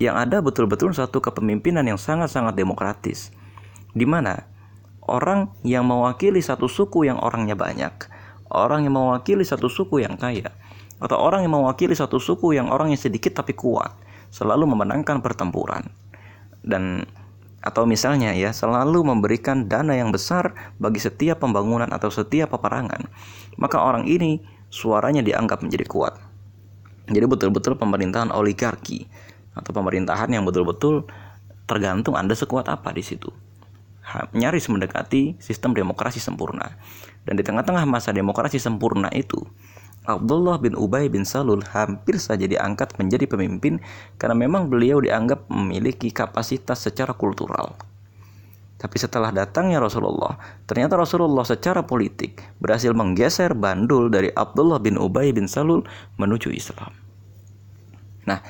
yang 0.01 0.17
ada 0.17 0.41
betul-betul 0.41 0.97
satu 0.97 1.21
kepemimpinan 1.21 1.85
yang 1.85 2.01
sangat-sangat 2.01 2.57
demokratis. 2.57 3.29
Di 3.93 4.09
mana 4.09 4.49
orang 5.05 5.53
yang 5.61 5.85
mewakili 5.85 6.41
satu 6.41 6.65
suku 6.65 7.05
yang 7.05 7.21
orangnya 7.21 7.53
banyak, 7.53 7.93
orang 8.49 8.81
yang 8.81 8.97
mewakili 8.97 9.45
satu 9.45 9.69
suku 9.71 10.03
yang 10.03 10.17
kaya, 10.19 10.51
atau 10.97 11.21
orang 11.21 11.45
yang 11.45 11.53
mewakili 11.53 11.93
satu 11.93 12.17
suku 12.17 12.57
yang 12.57 12.73
orangnya 12.73 12.99
sedikit 12.99 13.39
tapi 13.39 13.55
kuat, 13.55 13.95
selalu 14.29 14.69
memenangkan 14.69 15.21
pertempuran. 15.21 15.89
Dan 16.61 17.05
atau 17.59 17.83
misalnya 17.83 18.31
ya 18.31 18.55
selalu 18.55 19.03
memberikan 19.03 19.67
dana 19.67 19.91
yang 19.91 20.15
besar 20.15 20.55
bagi 20.79 21.03
setiap 21.03 21.43
pembangunan 21.43 21.91
atau 21.91 22.07
setiap 22.07 22.55
peperangan, 22.55 23.11
maka 23.59 23.83
orang 23.83 24.07
ini 24.07 24.39
suaranya 24.71 25.19
dianggap 25.19 25.59
menjadi 25.59 25.85
kuat. 25.89 26.15
Jadi 27.09 27.25
betul-betul 27.25 27.75
pemerintahan 27.75 28.31
oligarki 28.31 29.09
atau 29.57 29.71
pemerintahan 29.73 30.29
yang 30.29 30.45
betul-betul 30.45 31.09
tergantung 31.65 32.15
Anda 32.15 32.37
sekuat 32.37 32.69
apa 32.69 32.93
di 32.93 33.03
situ. 33.03 33.33
Nyaris 34.33 34.65
mendekati 34.71 35.37
sistem 35.37 35.77
demokrasi 35.77 36.17
sempurna. 36.17 36.79
Dan 37.27 37.37
di 37.37 37.45
tengah-tengah 37.45 37.85
masa 37.85 38.09
demokrasi 38.09 38.57
sempurna 38.57 39.11
itu, 39.13 39.37
Abdullah 40.09 40.57
bin 40.57 40.73
Ubay 40.73 41.05
bin 41.05 41.21
Salul 41.21 41.61
hampir 41.69 42.17
saja 42.17 42.49
diangkat 42.49 42.97
menjadi 42.97 43.29
pemimpin 43.29 43.77
karena 44.17 44.33
memang 44.33 44.65
beliau 44.65 44.97
dianggap 44.97 45.45
memiliki 45.53 46.09
kapasitas 46.09 46.81
secara 46.81 47.13
kultural. 47.13 47.77
Tapi 48.79 48.95
setelah 48.97 49.29
datangnya 49.29 49.77
Rasulullah, 49.77 50.39
ternyata 50.65 50.97
Rasulullah 50.97 51.45
secara 51.45 51.85
politik 51.85 52.41
berhasil 52.57 52.89
menggeser 52.95 53.53
bandul 53.53 54.09
dari 54.09 54.33
Abdullah 54.33 54.81
bin 54.81 54.97
Ubay 54.97 55.29
bin 55.29 55.45
Salul 55.45 55.85
menuju 56.17 56.49
Islam. 56.49 56.89
Nah, 58.25 58.41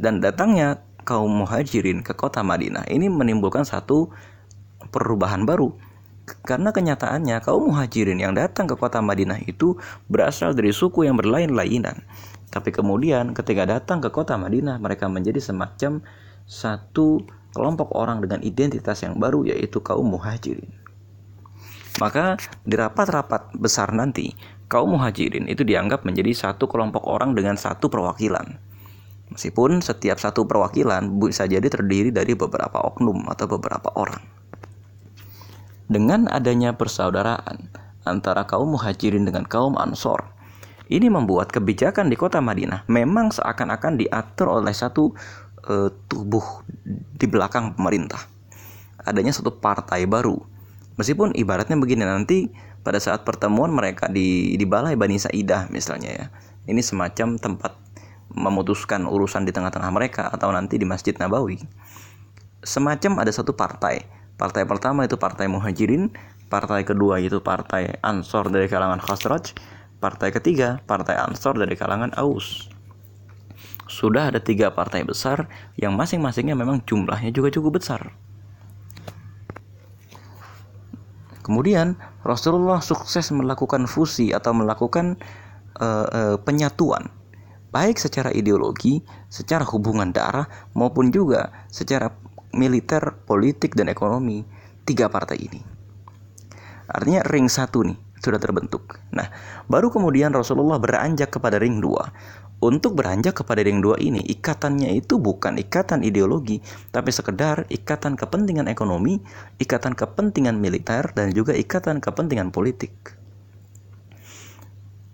dan 0.00 0.18
datangnya 0.18 0.82
kaum 1.06 1.30
muhajirin 1.30 2.02
ke 2.02 2.16
kota 2.18 2.42
Madinah 2.42 2.88
ini 2.90 3.06
menimbulkan 3.06 3.62
satu 3.62 4.10
perubahan 4.90 5.46
baru 5.46 5.91
karena 6.40 6.72
kenyataannya 6.72 7.44
kaum 7.44 7.68
muhajirin 7.68 8.16
yang 8.16 8.32
datang 8.32 8.64
ke 8.64 8.74
kota 8.80 9.04
Madinah 9.04 9.44
itu 9.44 9.76
berasal 10.08 10.56
dari 10.56 10.72
suku 10.72 11.04
yang 11.04 11.20
berlain-lainan. 11.20 12.00
Tapi 12.52 12.72
kemudian 12.72 13.36
ketika 13.36 13.68
datang 13.68 14.00
ke 14.00 14.08
kota 14.08 14.36
Madinah 14.40 14.80
mereka 14.80 15.08
menjadi 15.08 15.40
semacam 15.40 16.04
satu 16.48 17.24
kelompok 17.52 17.92
orang 17.92 18.20
dengan 18.24 18.40
identitas 18.44 19.04
yang 19.04 19.16
baru 19.16 19.44
yaitu 19.48 19.80
kaum 19.80 20.08
muhajirin. 20.08 20.68
Maka 22.00 22.40
di 22.64 22.72
rapat-rapat 22.76 23.52
besar 23.56 23.92
nanti 23.92 24.32
kaum 24.72 24.96
muhajirin 24.96 25.44
itu 25.48 25.60
dianggap 25.60 26.08
menjadi 26.08 26.32
satu 26.32 26.64
kelompok 26.64 27.04
orang 27.04 27.36
dengan 27.36 27.60
satu 27.60 27.92
perwakilan. 27.92 28.56
Meskipun 29.32 29.80
setiap 29.80 30.20
satu 30.20 30.44
perwakilan 30.44 31.08
bisa 31.20 31.48
jadi 31.48 31.64
terdiri 31.64 32.12
dari 32.12 32.36
beberapa 32.36 32.84
oknum 32.84 33.28
atau 33.32 33.48
beberapa 33.48 33.92
orang. 33.96 34.41
Dengan 35.92 36.24
adanya 36.32 36.72
persaudaraan 36.72 37.68
antara 38.08 38.48
kaum 38.48 38.72
muhajirin 38.72 39.28
dengan 39.28 39.44
kaum 39.44 39.76
ansor, 39.76 40.24
ini 40.88 41.12
membuat 41.12 41.52
kebijakan 41.52 42.08
di 42.08 42.16
kota 42.16 42.40
Madinah 42.40 42.88
memang 42.88 43.28
seakan-akan 43.28 44.00
diatur 44.00 44.56
oleh 44.56 44.72
satu 44.72 45.12
uh, 45.68 45.92
tubuh 46.08 46.64
di 47.12 47.28
belakang 47.28 47.76
pemerintah. 47.76 48.24
Adanya 49.04 49.36
satu 49.36 49.52
partai 49.52 50.08
baru. 50.08 50.40
Meskipun 50.96 51.36
ibaratnya 51.36 51.76
begini 51.76 52.08
nanti 52.08 52.48
pada 52.80 52.96
saat 52.96 53.28
pertemuan 53.28 53.68
mereka 53.68 54.08
di 54.08 54.56
di 54.56 54.64
Balai 54.64 54.96
Bani 54.96 55.20
Saidah 55.20 55.68
misalnya 55.68 56.08
ya. 56.08 56.26
Ini 56.72 56.80
semacam 56.80 57.36
tempat 57.36 57.76
memutuskan 58.32 59.04
urusan 59.04 59.44
di 59.44 59.52
tengah-tengah 59.52 59.92
mereka 59.92 60.32
atau 60.32 60.48
nanti 60.56 60.80
di 60.80 60.88
Masjid 60.88 61.12
Nabawi. 61.20 61.60
Semacam 62.64 63.20
ada 63.20 63.28
satu 63.28 63.52
partai. 63.52 64.21
Partai 64.42 64.66
pertama 64.66 65.06
itu 65.06 65.14
partai 65.14 65.46
Muhajirin, 65.46 66.10
partai 66.50 66.82
kedua 66.82 67.22
itu 67.22 67.38
partai 67.38 67.94
Ansor 68.02 68.50
dari 68.50 68.66
kalangan 68.66 68.98
Khosraj, 68.98 69.54
partai 70.02 70.34
ketiga 70.34 70.82
partai 70.82 71.14
Ansor 71.14 71.62
dari 71.62 71.78
kalangan 71.78 72.10
Aus. 72.18 72.66
Sudah 73.86 74.34
ada 74.34 74.42
tiga 74.42 74.74
partai 74.74 75.06
besar 75.06 75.46
yang 75.78 75.94
masing-masingnya 75.94 76.58
memang 76.58 76.82
jumlahnya 76.82 77.30
juga 77.30 77.54
cukup 77.54 77.78
besar. 77.78 78.10
Kemudian 81.46 81.94
Rasulullah 82.26 82.82
sukses 82.82 83.30
melakukan 83.30 83.86
fusi 83.86 84.34
atau 84.34 84.50
melakukan 84.50 85.22
uh, 85.78 86.06
uh, 86.10 86.36
penyatuan 86.42 87.14
baik 87.72 87.96
secara 87.96 88.34
ideologi, 88.34 89.00
secara 89.32 89.64
hubungan 89.70 90.12
darah, 90.12 90.44
maupun 90.76 91.08
juga 91.14 91.48
secara 91.72 92.12
militer, 92.52 93.02
politik, 93.24 93.74
dan 93.74 93.88
ekonomi 93.88 94.44
tiga 94.84 95.08
partai 95.08 95.36
ini. 95.40 95.60
Artinya 96.88 97.24
ring 97.24 97.48
satu 97.48 97.84
nih 97.86 97.98
sudah 98.22 98.38
terbentuk. 98.38 99.02
Nah, 99.10 99.26
baru 99.66 99.90
kemudian 99.90 100.30
Rasulullah 100.30 100.78
beranjak 100.78 101.34
kepada 101.34 101.58
ring 101.58 101.82
dua. 101.82 102.12
Untuk 102.62 102.94
beranjak 102.94 103.42
kepada 103.42 103.58
ring 103.66 103.82
dua 103.82 103.98
ini, 103.98 104.22
ikatannya 104.22 104.94
itu 104.94 105.18
bukan 105.18 105.58
ikatan 105.58 106.06
ideologi, 106.06 106.62
tapi 106.94 107.10
sekedar 107.10 107.66
ikatan 107.66 108.14
kepentingan 108.14 108.70
ekonomi, 108.70 109.18
ikatan 109.58 109.98
kepentingan 109.98 110.62
militer, 110.62 111.10
dan 111.10 111.34
juga 111.34 111.58
ikatan 111.58 111.98
kepentingan 111.98 112.54
politik. 112.54 112.94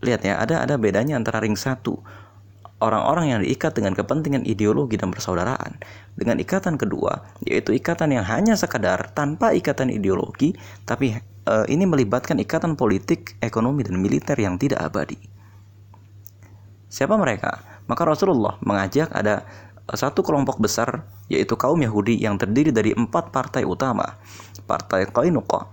Lihat 0.04 0.28
ya, 0.28 0.36
ada 0.36 0.60
ada 0.60 0.76
bedanya 0.76 1.16
antara 1.16 1.40
ring 1.40 1.56
satu 1.56 2.04
orang-orang 2.78 3.26
yang 3.34 3.40
diikat 3.42 3.74
dengan 3.74 3.94
kepentingan 3.94 4.46
ideologi 4.46 4.94
dan 4.94 5.10
persaudaraan 5.10 5.78
dengan 6.14 6.38
ikatan 6.38 6.78
kedua 6.78 7.26
yaitu 7.42 7.74
ikatan 7.74 8.14
yang 8.14 8.22
hanya 8.26 8.54
sekadar 8.54 9.10
tanpa 9.14 9.50
ikatan 9.50 9.90
ideologi 9.90 10.54
tapi 10.86 11.18
e, 11.18 11.54
ini 11.70 11.84
melibatkan 11.88 12.38
ikatan 12.38 12.78
politik, 12.78 13.34
ekonomi 13.42 13.82
dan 13.82 13.98
militer 13.98 14.38
yang 14.38 14.60
tidak 14.60 14.78
abadi. 14.82 15.18
Siapa 16.88 17.18
mereka? 17.18 17.60
Maka 17.90 18.02
Rasulullah 18.06 18.56
mengajak 18.62 19.10
ada 19.12 19.44
satu 19.88 20.20
kelompok 20.20 20.60
besar 20.60 21.08
yaitu 21.32 21.56
kaum 21.56 21.80
Yahudi 21.80 22.20
yang 22.20 22.36
terdiri 22.36 22.72
dari 22.72 22.92
empat 22.92 23.32
partai 23.32 23.64
utama. 23.64 24.16
Partai 24.68 25.08
Qainuqa, 25.08 25.64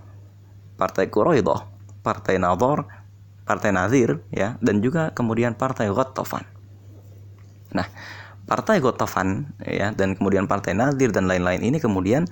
Partai 0.80 1.12
Quraidah, 1.12 1.68
Partai 2.00 2.40
Nadhar, 2.40 2.88
Partai 3.44 3.70
Nazir 3.76 4.24
ya 4.32 4.56
dan 4.64 4.80
juga 4.80 5.12
kemudian 5.12 5.52
Partai 5.52 5.92
Ghattafan. 5.92 6.55
Nah, 7.76 7.88
partai 8.48 8.80
Gotafan 8.80 9.58
ya 9.66 9.92
dan 9.92 10.16
kemudian 10.16 10.48
partai 10.48 10.72
Nadir 10.72 11.12
dan 11.12 11.28
lain-lain 11.28 11.60
ini 11.60 11.76
kemudian 11.82 12.24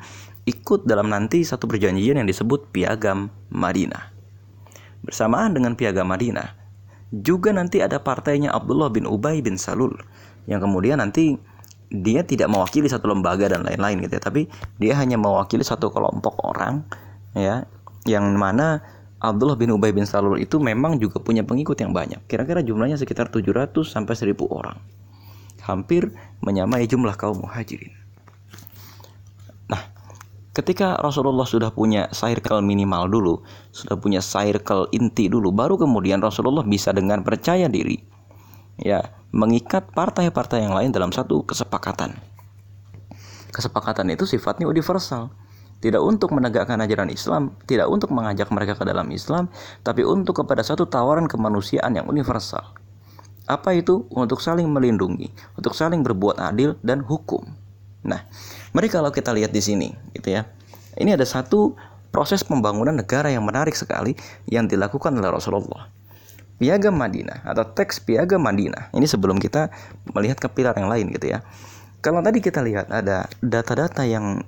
ikut 0.49 0.89
dalam 0.89 1.11
nanti 1.11 1.43
satu 1.43 1.69
perjanjian 1.69 2.21
yang 2.21 2.29
disebut 2.29 2.73
Piagam 2.73 3.29
Madinah. 3.53 4.15
Bersamaan 5.05 5.53
dengan 5.53 5.77
Piagam 5.77 6.09
Madinah, 6.09 6.57
juga 7.13 7.53
nanti 7.53 7.85
ada 7.85 8.01
partainya 8.01 8.57
Abdullah 8.57 8.89
bin 8.89 9.05
Ubay 9.05 9.45
bin 9.45 9.61
Salul 9.61 9.93
yang 10.49 10.65
kemudian 10.65 11.01
nanti 11.01 11.37
dia 11.93 12.25
tidak 12.25 12.49
mewakili 12.49 12.89
satu 12.89 13.13
lembaga 13.13 13.47
dan 13.47 13.63
lain-lain 13.63 14.01
gitu 14.03 14.17
ya, 14.17 14.23
tapi 14.25 14.49
dia 14.81 14.97
hanya 14.97 15.21
mewakili 15.21 15.63
satu 15.63 15.93
kelompok 15.93 16.41
orang 16.43 16.83
ya 17.37 17.69
yang 18.09 18.35
mana 18.37 18.81
Abdullah 19.25 19.57
bin 19.57 19.73
Ubay 19.73 19.97
bin 19.97 20.05
Salul 20.05 20.37
itu 20.37 20.61
memang 20.61 21.01
juga 21.01 21.17
punya 21.17 21.41
pengikut 21.41 21.81
yang 21.81 21.97
banyak. 21.97 22.21
Kira-kira 22.29 22.61
jumlahnya 22.61 23.01
sekitar 23.01 23.33
700 23.33 23.73
sampai 23.89 24.13
1000 24.13 24.37
orang. 24.53 24.77
Hampir 25.65 26.13
menyamai 26.45 26.85
jumlah 26.85 27.17
kaum 27.17 27.41
muhajirin. 27.41 27.97
Nah, 29.73 29.81
ketika 30.53 31.01
Rasulullah 31.01 31.49
sudah 31.49 31.73
punya 31.73 32.13
circle 32.13 32.61
minimal 32.61 33.09
dulu, 33.09 33.35
sudah 33.73 33.97
punya 33.97 34.21
circle 34.21 34.93
inti 34.93 35.33
dulu, 35.33 35.49
baru 35.51 35.81
kemudian 35.81 36.21
Rasulullah 36.21 36.63
bisa 36.63 36.93
dengan 36.93 37.25
percaya 37.25 37.67
diri 37.67 37.97
ya 38.81 39.07
mengikat 39.31 39.95
partai-partai 39.95 40.67
yang 40.67 40.75
lain 40.75 40.91
dalam 40.91 41.15
satu 41.15 41.47
kesepakatan. 41.47 42.19
Kesepakatan 43.55 44.11
itu 44.11 44.27
sifatnya 44.27 44.67
universal 44.67 45.31
tidak 45.85 46.01
untuk 46.01 46.33
menegakkan 46.33 46.81
ajaran 46.81 47.13
Islam, 47.13 47.53
tidak 47.69 47.93
untuk 47.93 48.09
mengajak 48.09 48.49
mereka 48.49 48.73
ke 48.73 48.89
dalam 48.89 49.05
Islam, 49.13 49.53
tapi 49.85 50.01
untuk 50.01 50.41
kepada 50.41 50.65
satu 50.65 50.89
tawaran 50.89 51.29
kemanusiaan 51.29 51.93
yang 51.93 52.09
universal. 52.09 52.73
Apa 53.45 53.77
itu? 53.77 54.09
Untuk 54.09 54.41
saling 54.41 54.65
melindungi, 54.69 55.29
untuk 55.57 55.77
saling 55.77 56.01
berbuat 56.01 56.41
adil 56.41 56.81
dan 56.81 57.05
hukum. 57.05 57.45
Nah, 58.05 58.25
mari 58.73 58.89
kalau 58.89 59.13
kita 59.13 59.33
lihat 59.33 59.53
di 59.53 59.61
sini, 59.61 59.89
gitu 60.17 60.33
ya. 60.33 60.49
Ini 60.97 61.17
ada 61.17 61.27
satu 61.29 61.77
proses 62.15 62.47
pembangunan 62.47 62.95
negara 62.95 63.27
yang 63.27 63.43
menarik 63.43 63.75
sekali 63.75 64.15
yang 64.47 64.71
dilakukan 64.71 65.11
oleh 65.19 65.29
Rasulullah. 65.29 65.91
Piagam 66.55 66.95
Madinah 66.95 67.43
atau 67.43 67.67
teks 67.67 67.99
Piagam 67.99 68.39
Madinah. 68.39 68.95
Ini 68.95 69.05
sebelum 69.11 69.43
kita 69.43 69.75
melihat 70.15 70.39
ke 70.39 70.47
pilar 70.47 70.79
yang 70.79 70.87
lain 70.87 71.11
gitu 71.11 71.35
ya. 71.35 71.43
Kalau 71.99 72.23
tadi 72.23 72.39
kita 72.39 72.63
lihat 72.63 72.95
ada 72.95 73.27
data-data 73.43 74.07
yang 74.07 74.47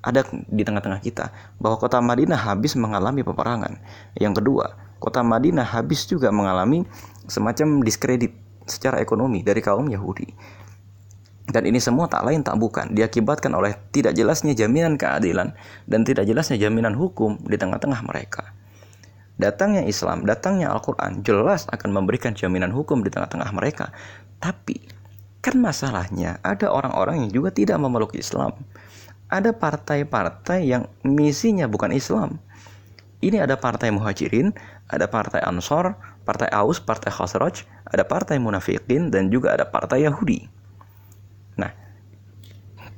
ada 0.00 0.24
di 0.48 0.64
tengah-tengah 0.64 0.98
kita 1.04 1.30
bahwa 1.60 1.76
kota 1.76 2.00
Madinah 2.00 2.40
habis 2.40 2.74
mengalami 2.74 3.20
peperangan. 3.22 3.78
Yang 4.16 4.42
kedua, 4.42 4.74
kota 4.98 5.20
Madinah 5.20 5.64
habis 5.64 6.08
juga 6.08 6.32
mengalami 6.34 6.82
semacam 7.30 7.86
diskredit 7.86 8.34
secara 8.66 8.98
ekonomi 8.98 9.46
dari 9.46 9.62
kaum 9.62 9.86
Yahudi. 9.86 10.26
Dan 11.50 11.66
ini 11.66 11.78
semua 11.82 12.06
tak 12.06 12.26
lain 12.26 12.42
tak 12.42 12.58
bukan 12.58 12.94
diakibatkan 12.94 13.50
oleh 13.54 13.74
tidak 13.90 14.14
jelasnya 14.14 14.54
jaminan 14.54 14.98
keadilan 14.98 15.54
dan 15.86 16.00
tidak 16.02 16.26
jelasnya 16.26 16.58
jaminan 16.58 16.94
hukum 16.94 17.38
di 17.46 17.54
tengah-tengah 17.54 18.02
mereka. 18.06 18.54
Datangnya 19.38 19.86
Islam, 19.86 20.26
datangnya 20.26 20.70
Al-Quran 20.70 21.22
jelas 21.22 21.66
akan 21.70 21.90
memberikan 21.94 22.34
jaminan 22.34 22.70
hukum 22.70 23.02
di 23.02 23.10
tengah-tengah 23.10 23.50
mereka. 23.54 23.90
Tapi 24.38 24.78
kan 25.40 25.58
masalahnya 25.58 26.38
ada 26.42 26.70
orang-orang 26.70 27.26
yang 27.26 27.30
juga 27.32 27.50
tidak 27.50 27.80
memeluk 27.80 28.14
Islam 28.14 28.54
ada 29.30 29.54
partai-partai 29.54 30.66
yang 30.66 30.90
misinya 31.06 31.70
bukan 31.70 31.94
Islam. 31.94 32.42
Ini 33.22 33.46
ada 33.46 33.54
partai 33.54 33.94
muhajirin, 33.94 34.50
ada 34.90 35.06
partai 35.06 35.40
ansor, 35.46 35.94
partai 36.30 36.46
aus, 36.54 36.78
partai 36.78 37.10
khosroj, 37.10 37.66
ada 37.90 38.06
partai 38.06 38.38
munafikin, 38.38 39.10
dan 39.10 39.34
juga 39.34 39.58
ada 39.58 39.66
partai 39.66 40.06
Yahudi. 40.06 40.46
Nah, 41.58 41.74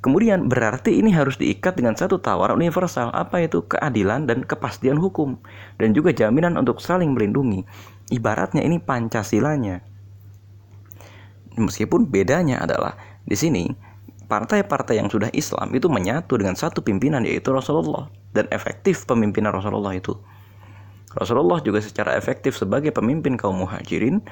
kemudian 0.04 0.52
berarti 0.52 1.00
ini 1.00 1.08
harus 1.16 1.40
diikat 1.40 1.80
dengan 1.80 1.96
satu 1.96 2.20
tawaran 2.20 2.60
universal. 2.60 3.08
Apa 3.08 3.40
itu? 3.40 3.64
Keadilan 3.64 4.28
dan 4.28 4.44
kepastian 4.44 5.00
hukum. 5.00 5.40
Dan 5.80 5.96
juga 5.96 6.12
jaminan 6.12 6.60
untuk 6.60 6.84
saling 6.84 7.16
melindungi. 7.16 7.64
Ibaratnya 8.12 8.60
ini 8.60 8.76
Pancasilanya. 8.76 9.80
Meskipun 11.56 12.12
bedanya 12.12 12.60
adalah 12.60 13.00
di 13.24 13.36
sini 13.36 13.72
partai-partai 14.28 15.00
yang 15.00 15.08
sudah 15.12 15.28
Islam 15.32 15.72
itu 15.76 15.88
menyatu 15.92 16.40
dengan 16.40 16.56
satu 16.56 16.80
pimpinan 16.80 17.24
yaitu 17.28 17.52
Rasulullah 17.52 18.08
dan 18.32 18.48
efektif 18.48 19.04
pemimpinan 19.04 19.52
Rasulullah 19.52 19.92
itu. 19.92 20.16
Rasulullah 21.12 21.60
juga 21.60 21.84
secara 21.84 22.16
efektif 22.16 22.56
sebagai 22.56 22.92
pemimpin 22.92 23.36
kaum 23.36 23.60
muhajirin 23.60 24.24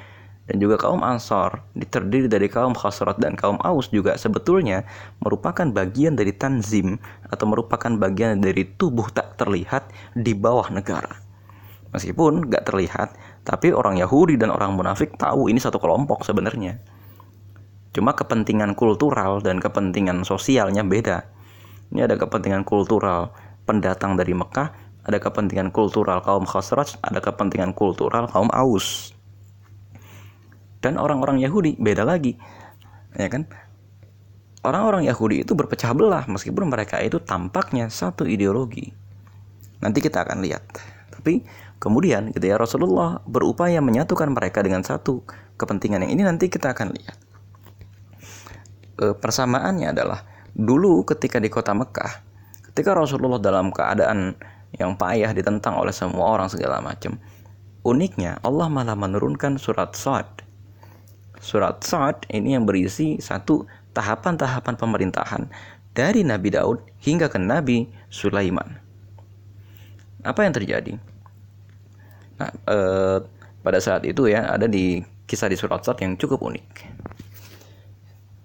dan 0.50 0.56
juga 0.58 0.80
kaum 0.82 1.04
ansar 1.06 1.62
terdiri 1.78 2.26
dari 2.26 2.50
kaum 2.50 2.74
khasrat 2.74 3.22
dan 3.22 3.38
kaum 3.38 3.60
aus 3.62 3.92
juga 3.92 4.18
sebetulnya 4.18 4.82
merupakan 5.22 5.68
bagian 5.70 6.18
dari 6.18 6.34
tanzim 6.34 6.98
atau 7.30 7.46
merupakan 7.46 7.92
bagian 7.94 8.42
dari 8.42 8.66
tubuh 8.66 9.06
tak 9.14 9.38
terlihat 9.38 9.86
di 10.18 10.34
bawah 10.34 10.66
negara. 10.74 11.22
Meskipun 11.90 12.50
gak 12.50 12.70
terlihat, 12.70 13.18
tapi 13.42 13.74
orang 13.74 13.98
Yahudi 13.98 14.38
dan 14.38 14.54
orang 14.54 14.78
munafik 14.78 15.14
tahu 15.18 15.50
ini 15.50 15.58
satu 15.58 15.82
kelompok 15.82 16.22
sebenarnya. 16.22 16.78
Cuma 17.90 18.14
kepentingan 18.14 18.78
kultural 18.78 19.42
dan 19.42 19.58
kepentingan 19.58 20.22
sosialnya 20.22 20.86
beda. 20.86 21.26
Ini 21.90 22.06
ada 22.06 22.14
kepentingan 22.14 22.62
kultural 22.62 23.34
pendatang 23.66 24.14
dari 24.14 24.30
Mekah, 24.30 24.89
ada 25.04 25.18
kepentingan 25.20 25.72
kultural 25.72 26.20
kaum 26.20 26.44
Khosraj, 26.44 27.00
ada 27.00 27.20
kepentingan 27.20 27.72
kultural 27.72 28.28
kaum 28.28 28.48
Aus. 28.52 29.16
Dan 30.80 30.96
orang-orang 30.96 31.40
Yahudi 31.40 31.76
beda 31.76 32.04
lagi. 32.04 32.36
Ya 33.16 33.28
kan? 33.28 33.48
Orang-orang 34.60 35.08
Yahudi 35.08 35.44
itu 35.44 35.56
berpecah 35.56 35.92
belah 35.96 36.24
meskipun 36.28 36.68
mereka 36.68 37.00
itu 37.00 37.20
tampaknya 37.20 37.88
satu 37.88 38.28
ideologi. 38.28 38.92
Nanti 39.80 40.04
kita 40.04 40.24
akan 40.24 40.44
lihat. 40.44 40.64
Tapi 41.12 41.44
kemudian 41.80 42.32
gitu 42.32 42.44
ya 42.44 42.60
Rasulullah 42.60 43.24
berupaya 43.24 43.80
menyatukan 43.80 44.32
mereka 44.32 44.60
dengan 44.60 44.84
satu 44.84 45.24
kepentingan 45.56 46.04
yang 46.04 46.12
ini 46.12 46.22
nanti 46.24 46.48
kita 46.52 46.72
akan 46.76 46.92
lihat 46.92 47.30
e, 49.00 49.16
persamaannya 49.16 49.96
adalah 49.96 50.20
dulu 50.52 51.02
ketika 51.08 51.40
di 51.40 51.48
kota 51.48 51.72
Mekah, 51.72 52.12
ketika 52.70 52.92
Rasulullah 52.92 53.40
dalam 53.40 53.72
keadaan 53.72 54.36
yang 54.78 54.94
payah 54.94 55.34
ditentang 55.34 55.74
oleh 55.74 55.90
semua 55.90 56.38
orang 56.38 56.46
segala 56.46 56.78
macam, 56.78 57.18
uniknya 57.82 58.38
Allah 58.44 58.70
malah 58.70 58.94
menurunkan 58.94 59.58
surat 59.58 59.96
Sa'ad. 59.96 60.28
Surat 61.40 61.82
Sa'ad 61.82 62.28
ini 62.30 62.54
yang 62.54 62.68
berisi 62.68 63.18
satu 63.18 63.64
tahapan-tahapan 63.96 64.76
pemerintahan 64.76 65.42
dari 65.96 66.22
Nabi 66.22 66.54
Daud 66.54 66.84
hingga 67.02 67.26
ke 67.26 67.40
Nabi 67.40 67.90
Sulaiman. 68.12 68.78
Apa 70.22 70.44
yang 70.44 70.54
terjadi? 70.54 71.00
Nah, 72.38 72.50
eh, 72.68 73.18
pada 73.60 73.78
saat 73.80 74.04
itu 74.04 74.28
ya 74.28 74.48
ada 74.48 74.68
di 74.68 75.00
kisah 75.26 75.48
di 75.48 75.56
surat 75.56 75.82
Sa'ad 75.82 76.04
yang 76.04 76.14
cukup 76.20 76.44
unik. 76.44 76.68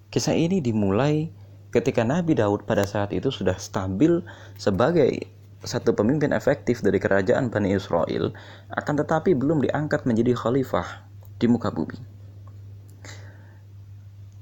Kisah 0.09 0.31
ini 0.31 0.63
dimulai 0.63 1.27
ketika 1.75 2.07
Nabi 2.07 2.39
Daud 2.39 2.63
pada 2.63 2.87
saat 2.87 3.11
itu 3.11 3.27
sudah 3.27 3.59
stabil 3.59 4.23
sebagai 4.55 5.27
satu 5.65 5.91
pemimpin 5.97 6.31
efektif 6.31 6.79
dari 6.85 7.01
kerajaan 7.01 7.49
Bani 7.49 7.73
Israel, 7.73 8.31
akan 8.71 8.93
tetapi 9.01 9.33
belum 9.33 9.65
diangkat 9.65 10.05
menjadi 10.05 10.37
khalifah 10.37 11.03
di 11.41 11.49
muka 11.49 11.73
bumi. 11.73 11.97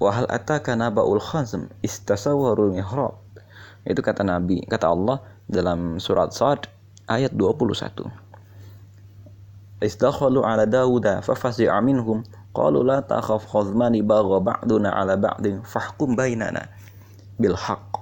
Wahal 0.03 0.27
ataka 0.27 0.75
naba'ul 0.75 1.23
khazm 1.23 1.71
istasawarul 1.79 2.75
mihrab. 2.75 3.17
Itu 3.87 4.03
kata 4.03 4.27
Nabi, 4.27 4.63
kata 4.67 4.91
Allah 4.91 5.23
dalam 5.47 5.99
surat 6.03 6.35
Sad 6.35 6.67
ayat 7.07 7.31
21. 7.35 8.11
Istakhalu 9.83 10.43
ala 10.43 10.63
Dawuda 10.67 11.19
fafasi'a 11.23 11.79
minhum 11.83 12.23
Qalu 12.53 12.85
la 12.85 13.01
takhaf 13.01 13.49
khazmani 13.49 14.05
bagha 14.05 14.37
ba'duna 14.37 14.93
ala 14.93 15.17
ba'din 15.17 15.65
fahkum 15.65 16.13
bainana 16.13 16.69
bil 17.41 17.57
haqq. 17.57 17.97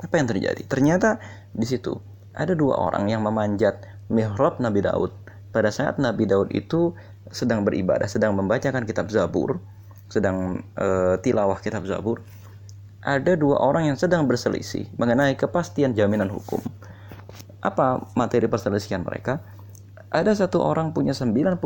Apa 0.00 0.16
yang 0.16 0.32
terjadi? 0.32 0.64
Ternyata 0.64 1.20
di 1.52 1.68
situ 1.68 1.92
ada 2.32 2.52
dua 2.56 2.78
orang 2.78 3.08
yang 3.08 3.24
memanjat 3.24 3.84
mihrab 4.12 4.60
Nabi 4.60 4.84
Daud. 4.84 5.12
Pada 5.52 5.68
saat 5.68 6.00
Nabi 6.00 6.24
Daud 6.24 6.48
itu 6.52 6.96
sedang 7.28 7.64
beribadah, 7.64 8.08
sedang 8.08 8.32
membacakan 8.36 8.88
kitab 8.88 9.12
Zabur, 9.12 9.60
sedang 10.08 10.64
e, 10.76 11.20
tilawah 11.20 11.60
kitab 11.60 11.84
Zabur, 11.84 12.24
ada 13.04 13.36
dua 13.36 13.60
orang 13.60 13.92
yang 13.92 13.98
sedang 14.00 14.24
berselisih 14.24 14.88
mengenai 14.96 15.36
kepastian 15.36 15.92
jaminan 15.92 16.32
hukum. 16.32 16.60
Apa 17.60 18.00
materi 18.16 18.48
perselisihan 18.48 19.04
mereka? 19.04 19.44
ada 20.12 20.36
satu 20.36 20.60
orang 20.60 20.92
punya 20.92 21.16
99 21.16 21.56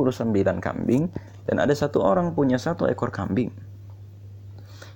kambing 0.63 1.11
dan 1.51 1.57
ada 1.59 1.75
satu 1.75 1.99
orang 1.99 2.33
punya 2.33 2.63
satu 2.63 2.87
ekor 2.87 3.11
kambing. 3.11 3.51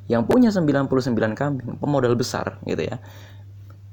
Yang 0.07 0.23
punya 0.31 0.51
99 0.55 1.11
kambing, 1.35 1.71
pemodal 1.83 2.15
besar 2.15 2.63
gitu 2.63 2.87
ya. 2.87 3.03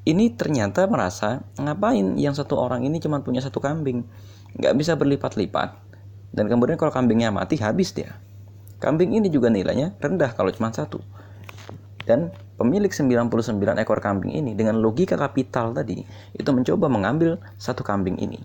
Ini 0.08 0.40
ternyata 0.40 0.88
merasa 0.88 1.44
ngapain 1.60 2.16
yang 2.16 2.32
satu 2.32 2.56
orang 2.56 2.88
ini 2.88 3.04
cuma 3.04 3.20
punya 3.20 3.44
satu 3.44 3.60
kambing, 3.60 4.08
nggak 4.56 4.74
bisa 4.80 4.96
berlipat-lipat. 4.96 5.76
Dan 6.32 6.48
kemudian 6.48 6.80
kalau 6.80 6.96
kambingnya 6.96 7.28
mati 7.28 7.60
habis 7.60 7.92
dia. 7.92 8.16
Kambing 8.80 9.20
ini 9.20 9.28
juga 9.28 9.52
nilainya 9.52 10.00
rendah 10.00 10.32
kalau 10.32 10.48
cuma 10.56 10.72
satu. 10.72 11.04
Dan 12.08 12.32
pemilik 12.56 12.88
99 12.88 13.28
ekor 13.84 14.00
kambing 14.00 14.32
ini 14.32 14.56
dengan 14.56 14.80
logika 14.80 15.20
kapital 15.20 15.76
tadi 15.76 16.00
itu 16.32 16.50
mencoba 16.56 16.88
mengambil 16.88 17.36
satu 17.60 17.84
kambing 17.84 18.16
ini 18.16 18.40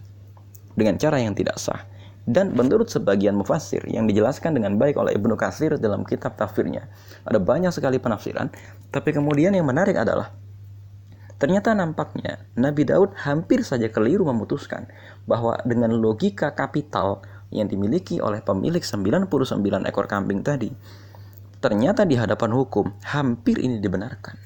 dengan 0.74 0.98
cara 0.98 1.22
yang 1.22 1.38
tidak 1.38 1.62
sah. 1.62 1.86
Dan 2.26 2.58
menurut 2.58 2.90
sebagian 2.90 3.38
mufassir 3.38 3.86
yang 3.86 4.10
dijelaskan 4.10 4.58
dengan 4.58 4.78
baik 4.82 4.98
oleh 4.98 5.14
Ibnu 5.14 5.38
Katsir 5.38 5.78
dalam 5.78 6.02
kitab 6.02 6.34
tafsirnya, 6.34 6.90
ada 7.22 7.38
banyak 7.38 7.70
sekali 7.70 8.02
penafsiran, 8.02 8.50
tapi 8.90 9.14
kemudian 9.14 9.54
yang 9.54 9.66
menarik 9.66 9.94
adalah 9.98 10.30
Ternyata 11.42 11.74
nampaknya 11.74 12.38
Nabi 12.54 12.86
Daud 12.86 13.18
hampir 13.18 13.66
saja 13.66 13.90
keliru 13.90 14.22
memutuskan 14.22 14.86
bahwa 15.26 15.58
dengan 15.66 15.90
logika 15.90 16.54
kapital 16.54 17.18
yang 17.50 17.66
dimiliki 17.66 18.22
oleh 18.22 18.38
pemilik 18.38 18.78
99 18.78 19.26
ekor 19.90 20.06
kambing 20.06 20.46
tadi, 20.46 20.70
ternyata 21.58 22.06
di 22.06 22.14
hadapan 22.14 22.54
hukum 22.54 22.94
hampir 23.02 23.58
ini 23.58 23.82
dibenarkan. 23.82 24.38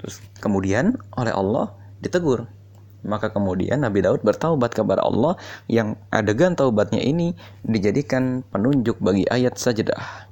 Terus 0.00 0.24
kemudian 0.40 0.96
oleh 1.12 1.36
Allah 1.36 1.76
ditegur. 2.00 2.48
Maka 3.04 3.28
kemudian 3.28 3.84
Nabi 3.84 4.00
Daud 4.00 4.24
bertaubat 4.24 4.72
kepada 4.72 5.04
Allah 5.04 5.36
yang 5.68 6.00
adegan 6.08 6.56
taubatnya 6.56 7.04
ini 7.04 7.36
dijadikan 7.62 8.48
penunjuk 8.48 8.96
bagi 8.96 9.28
ayat 9.28 9.60
sajadah. 9.60 10.26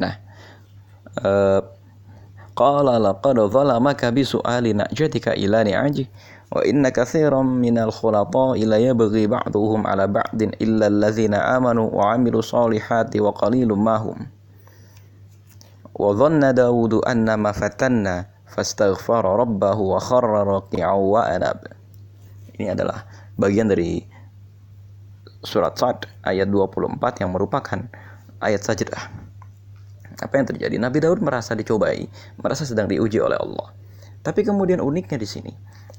Nah, 0.00 0.14
eh, 1.20 1.60
qala 2.60 3.00
laqad 3.00 3.40
zalamaka 3.48 4.12
bi 4.12 4.20
su'ali 4.20 4.76
na'jatika 4.76 5.32
ila 5.32 5.64
ni'aji 5.64 6.04
wa 6.52 6.60
inna 6.60 6.92
katsiran 6.92 7.48
minal 7.56 7.88
khulata 7.88 8.52
ila 8.60 8.76
yabghi 8.76 9.24
ba'duhum 9.24 9.88
ala 9.88 10.04
ba'din 10.04 10.52
illa 10.60 10.92
allazina 10.92 11.56
amanu 11.56 11.88
wa 11.88 12.12
'amilu 12.12 12.44
salihati 12.44 13.16
wa 13.16 13.32
qalilum 13.32 13.80
ma 13.80 13.96
hum. 13.96 14.28
Wa 15.96 16.12
dhanna 16.12 16.52
Dawudu 16.52 17.00
anna 17.00 17.40
ma 17.40 17.56
fatanna 17.56 18.28
fastaghfara 18.44 19.40
rabbahu 19.40 19.96
wa 19.96 19.98
kharra 20.00 20.44
wa 20.44 21.20
anab. 21.24 21.64
Ini 22.60 22.76
adalah 22.76 23.08
bagian 23.40 23.72
dari 23.72 24.04
surat 25.40 25.80
Sad 25.80 26.04
ayat 26.28 26.52
24 26.52 27.24
yang 27.24 27.32
merupakan 27.32 27.88
ayat 28.44 28.60
sajdah 28.60 29.29
apa 30.20 30.36
yang 30.36 30.46
terjadi? 30.46 30.76
Nabi 30.76 31.00
Daud 31.00 31.24
merasa 31.24 31.56
dicobai, 31.56 32.04
merasa 32.36 32.68
sedang 32.68 32.86
diuji 32.86 33.16
oleh 33.18 33.40
Allah. 33.40 33.72
Tapi 34.20 34.44
kemudian 34.44 34.84
uniknya 34.84 35.16
di 35.16 35.24
sini, 35.24 35.52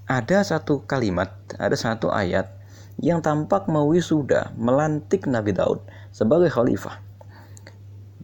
ada 0.05 0.45
satu 0.45 0.85
kalimat, 0.85 1.33
ada 1.57 1.73
satu 1.73 2.13
ayat 2.13 2.53
yang 3.01 3.25
tampak 3.25 3.65
mewisuda, 3.65 4.53
melantik 4.53 5.25
Nabi 5.25 5.57
Daud 5.57 5.81
sebagai 6.13 6.53
khalifah. 6.53 7.01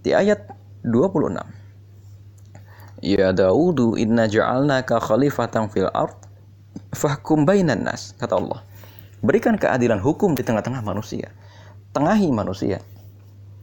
Di 0.05 0.13
ayat 0.13 0.53
26. 0.85 1.41
Ya 3.01 3.33
Daudu 3.33 3.97
inna 3.97 4.29
ja'alnaka 4.29 5.01
khalifatan 5.01 5.69
fil 5.69 5.89
ard 5.93 6.17
fahkum 6.93 7.45
bainan 7.45 7.85
nas 7.85 8.13
kata 8.17 8.37
Allah. 8.37 8.61
Berikan 9.25 9.57
keadilan 9.57 9.97
hukum 9.97 10.37
di 10.37 10.45
tengah-tengah 10.45 10.85
manusia. 10.85 11.33
Tengahi 11.93 12.29
manusia. 12.29 12.85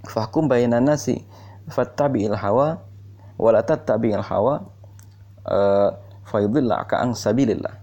Fahkum 0.07 0.51
bainan 0.51 0.87
nasi 0.87 1.23
fattabi'il 1.69 2.37
hawa 2.37 2.81
wala 3.41 3.61
tattabi'il 3.65 4.23
hawa 4.23 4.65
uh, 5.49 5.91
fayudillaka 6.29 7.01
an 7.01 7.17
sabilillah. 7.17 7.81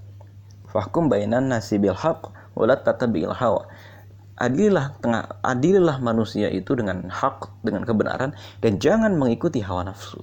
Fahkum 0.71 1.11
bainan 1.11 1.51
nasi 1.51 1.77
bil 1.77 1.95
haqq 1.95 2.31
wala 2.55 2.79
tattabi'il 2.79 3.35
hawa. 3.35 3.67
Adililah 4.41 4.97
tengah 4.97 5.37
adililah 5.45 6.01
manusia 6.01 6.49
itu 6.49 6.73
dengan 6.73 7.05
hak 7.13 7.61
dengan 7.61 7.85
kebenaran 7.85 8.33
dan 8.57 8.81
jangan 8.81 9.13
mengikuti 9.13 9.61
hawa 9.61 9.85
nafsu. 9.85 10.17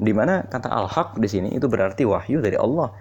Di 0.00 0.12
mana 0.12 0.44
kata 0.44 0.68
al 0.68 0.88
haq 0.88 1.16
di 1.16 1.28
sini 1.28 1.48
itu 1.56 1.64
berarti 1.64 2.04
wahyu 2.04 2.44
dari 2.44 2.60
Allah. 2.60 2.92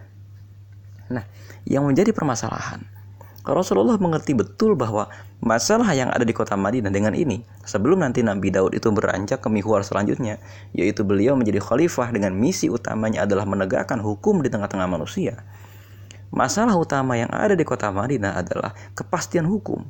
Nah 1.12 1.26
yang 1.68 1.84
menjadi 1.90 2.16
permasalahan 2.16 2.99
Rasulullah 3.48 3.96
mengerti 3.96 4.36
betul 4.36 4.76
bahwa 4.76 5.08
masalah 5.40 5.88
yang 5.96 6.12
ada 6.12 6.28
di 6.28 6.36
kota 6.36 6.60
Madinah 6.60 6.92
dengan 6.92 7.16
ini, 7.16 7.40
sebelum 7.64 8.04
nanti 8.04 8.20
Nabi 8.20 8.52
Daud 8.52 8.76
itu 8.76 8.92
beranjak 8.92 9.40
ke 9.40 9.48
mihwar 9.48 9.82
selanjutnya, 9.88 10.44
yaitu 10.76 11.08
beliau 11.08 11.40
menjadi 11.40 11.64
khalifah 11.64 12.12
dengan 12.12 12.36
misi 12.36 12.68
utamanya 12.68 13.24
adalah 13.24 13.48
menegakkan 13.48 14.04
hukum 14.04 14.44
di 14.44 14.52
tengah-tengah 14.52 14.90
manusia. 14.92 15.40
Masalah 16.30 16.76
utama 16.76 17.18
yang 17.18 17.32
ada 17.32 17.56
di 17.56 17.64
kota 17.66 17.90
Madinah 17.90 18.38
adalah 18.38 18.76
kepastian 18.94 19.48
hukum. 19.48 19.88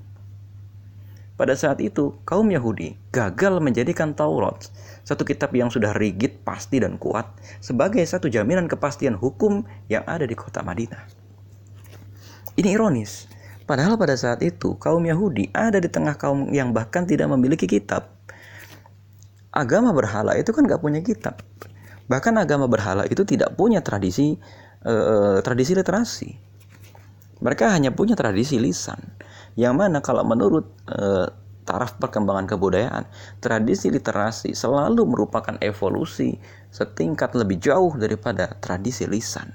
Pada 1.36 1.56
saat 1.56 1.80
itu, 1.80 2.20
kaum 2.28 2.52
Yahudi 2.52 3.00
gagal 3.16 3.64
menjadikan 3.64 4.12
Taurat, 4.12 4.68
satu 5.08 5.24
kitab 5.24 5.56
yang 5.56 5.72
sudah 5.72 5.96
rigid, 5.96 6.44
pasti, 6.44 6.84
dan 6.84 7.00
kuat, 7.00 7.32
sebagai 7.64 8.04
satu 8.04 8.28
jaminan 8.28 8.68
kepastian 8.68 9.16
hukum 9.16 9.64
yang 9.88 10.04
ada 10.04 10.28
di 10.28 10.36
kota 10.36 10.60
Madinah. 10.60 11.00
Ini 12.60 12.76
ironis, 12.76 13.32
Padahal 13.70 14.02
pada 14.02 14.18
saat 14.18 14.42
itu 14.42 14.74
kaum 14.82 15.06
Yahudi 15.06 15.54
ada 15.54 15.78
di 15.78 15.86
tengah 15.86 16.18
kaum 16.18 16.50
yang 16.50 16.74
bahkan 16.74 17.06
tidak 17.06 17.30
memiliki 17.30 17.70
kitab. 17.70 18.10
Agama 19.54 19.94
berhala 19.94 20.34
itu 20.42 20.50
kan 20.50 20.66
gak 20.66 20.82
punya 20.82 21.06
kitab. 21.06 21.38
Bahkan 22.10 22.34
agama 22.42 22.66
berhala 22.66 23.06
itu 23.06 23.22
tidak 23.22 23.54
punya 23.54 23.86
tradisi 23.86 24.42
eh, 24.82 25.38
tradisi 25.46 25.78
literasi. 25.78 26.30
Mereka 27.46 27.70
hanya 27.70 27.94
punya 27.94 28.18
tradisi 28.18 28.58
lisan. 28.58 28.98
Yang 29.54 29.76
mana 29.78 30.02
kalau 30.02 30.26
menurut 30.26 30.66
eh, 30.90 31.30
taraf 31.62 32.02
perkembangan 32.02 32.50
kebudayaan, 32.50 33.06
tradisi 33.38 33.94
literasi 33.94 34.58
selalu 34.58 35.06
merupakan 35.06 35.54
evolusi 35.62 36.42
setingkat 36.74 37.38
lebih 37.38 37.62
jauh 37.62 37.94
daripada 37.94 38.50
tradisi 38.58 39.06
lisan. 39.06 39.54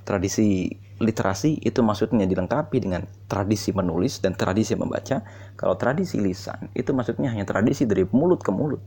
Tradisi 0.00 0.83
literasi 1.02 1.58
itu 1.58 1.82
maksudnya 1.82 2.22
dilengkapi 2.22 2.78
dengan 2.78 3.02
tradisi 3.26 3.74
menulis 3.74 4.22
dan 4.22 4.38
tradisi 4.38 4.78
membaca. 4.78 5.26
Kalau 5.58 5.74
tradisi 5.74 6.22
lisan 6.22 6.70
itu 6.74 6.94
maksudnya 6.94 7.34
hanya 7.34 7.42
tradisi 7.42 7.82
dari 7.82 8.06
mulut 8.14 8.38
ke 8.42 8.54
mulut. 8.54 8.78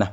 Nah, 0.00 0.08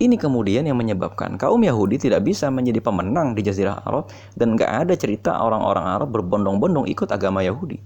ini 0.00 0.16
kemudian 0.16 0.64
yang 0.64 0.80
menyebabkan 0.80 1.36
kaum 1.36 1.60
Yahudi 1.60 2.00
tidak 2.00 2.24
bisa 2.24 2.48
menjadi 2.48 2.80
pemenang 2.80 3.36
di 3.36 3.44
Jazirah 3.44 3.84
Arab 3.84 4.08
dan 4.32 4.56
nggak 4.56 4.88
ada 4.88 4.94
cerita 4.96 5.36
orang-orang 5.36 5.84
Arab 5.84 6.08
berbondong-bondong 6.16 6.88
ikut 6.88 7.12
agama 7.12 7.44
Yahudi. 7.44 7.76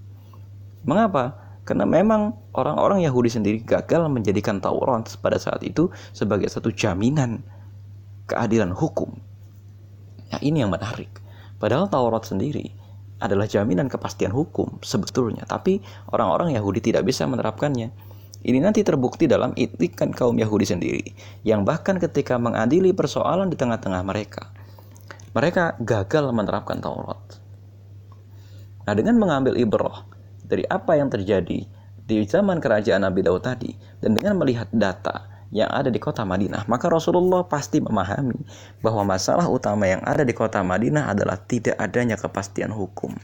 Mengapa? 0.86 1.46
Karena 1.66 1.82
memang 1.82 2.38
orang-orang 2.54 3.02
Yahudi 3.02 3.26
sendiri 3.26 3.58
gagal 3.66 4.06
menjadikan 4.06 4.62
Taurat 4.62 5.02
pada 5.18 5.34
saat 5.34 5.66
itu 5.66 5.90
sebagai 6.14 6.46
satu 6.46 6.70
jaminan 6.70 7.42
keadilan 8.30 8.70
hukum. 8.70 9.18
Nah, 10.30 10.38
ini 10.46 10.62
yang 10.62 10.70
menarik. 10.70 11.25
Padahal 11.56 11.88
Taurat 11.88 12.24
sendiri 12.28 12.72
adalah 13.16 13.48
jaminan 13.48 13.88
kepastian 13.88 14.32
hukum 14.32 14.76
sebetulnya, 14.84 15.48
tapi 15.48 15.80
orang-orang 16.12 16.52
Yahudi 16.52 16.84
tidak 16.84 17.08
bisa 17.08 17.24
menerapkannya. 17.24 17.88
Ini 18.46 18.58
nanti 18.62 18.84
terbukti 18.84 19.24
dalam 19.26 19.56
itikan 19.56 20.12
kaum 20.12 20.36
Yahudi 20.36 20.68
sendiri, 20.68 21.04
yang 21.42 21.64
bahkan 21.64 21.96
ketika 21.96 22.36
mengadili 22.36 22.92
persoalan 22.92 23.48
di 23.48 23.56
tengah-tengah 23.56 24.04
mereka, 24.04 24.52
mereka 25.32 25.74
gagal 25.80 26.30
menerapkan 26.30 26.78
Taurat. 26.78 27.40
Nah, 28.86 28.94
dengan 28.94 29.18
mengambil 29.18 29.58
ibrah 29.58 30.06
dari 30.46 30.62
apa 30.68 30.94
yang 30.94 31.10
terjadi 31.10 31.66
di 32.06 32.16
zaman 32.22 32.62
kerajaan 32.62 33.02
Nabi 33.02 33.26
Daud 33.26 33.42
tadi, 33.42 33.74
dan 33.98 34.14
dengan 34.14 34.38
melihat 34.38 34.70
data 34.70 35.35
yang 35.54 35.70
ada 35.70 35.92
di 35.92 36.02
kota 36.02 36.26
Madinah, 36.26 36.66
maka 36.66 36.90
Rasulullah 36.90 37.46
pasti 37.46 37.78
memahami 37.78 38.38
bahwa 38.82 39.16
masalah 39.16 39.46
utama 39.46 39.86
yang 39.86 40.02
ada 40.02 40.26
di 40.26 40.34
kota 40.34 40.62
Madinah 40.62 41.10
adalah 41.12 41.38
tidak 41.38 41.78
adanya 41.78 42.18
kepastian 42.18 42.74
hukum. 42.74 43.14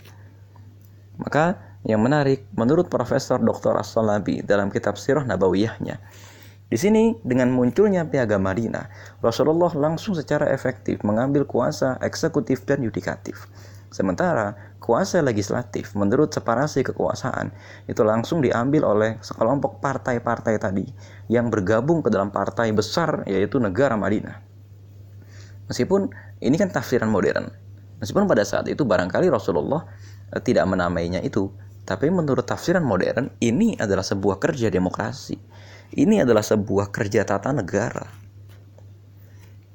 Maka 1.19 1.59
yang 1.83 2.03
menarik 2.03 2.47
menurut 2.55 2.87
Profesor 2.87 3.43
Dr. 3.43 3.75
As-Salabi 3.75 4.47
dalam 4.47 4.71
kitab 4.71 4.95
Sirah 4.95 5.27
Nabawiyahnya, 5.27 5.99
di 6.73 6.81
sini 6.81 7.13
dengan 7.21 7.53
munculnya 7.53 8.09
piagam 8.09 8.49
Madinah, 8.49 8.89
Rasulullah 9.21 9.69
langsung 9.77 10.17
secara 10.17 10.49
efektif 10.49 11.05
mengambil 11.05 11.45
kuasa 11.45 12.01
eksekutif 12.01 12.65
dan 12.65 12.81
yudikatif. 12.81 13.45
Sementara 13.93 14.72
kuasa 14.83 15.23
legislatif 15.23 15.95
menurut 15.95 16.35
separasi 16.35 16.83
kekuasaan 16.83 17.55
itu 17.87 18.03
langsung 18.03 18.42
diambil 18.42 18.83
oleh 18.83 19.11
sekelompok 19.23 19.79
partai-partai 19.79 20.59
tadi 20.59 20.83
yang 21.31 21.47
bergabung 21.49 22.03
ke 22.03 22.11
dalam 22.11 22.35
partai 22.35 22.75
besar 22.75 23.23
yaitu 23.31 23.62
negara 23.62 23.95
Madinah. 23.95 24.42
Meskipun 25.71 26.11
ini 26.42 26.59
kan 26.59 26.75
tafsiran 26.75 27.07
modern. 27.07 27.47
Meskipun 28.03 28.27
pada 28.27 28.42
saat 28.42 28.66
itu 28.66 28.83
barangkali 28.83 29.31
Rasulullah 29.31 29.87
eh, 30.35 30.42
tidak 30.42 30.66
menamainya 30.66 31.23
itu, 31.23 31.55
tapi 31.87 32.11
menurut 32.11 32.42
tafsiran 32.42 32.83
modern 32.83 33.31
ini 33.38 33.79
adalah 33.79 34.03
sebuah 34.03 34.42
kerja 34.42 34.68
demokrasi. 34.68 35.38
Ini 35.95 36.27
adalah 36.27 36.42
sebuah 36.42 36.90
kerja 36.90 37.23
tata 37.23 37.55
negara 37.55 38.22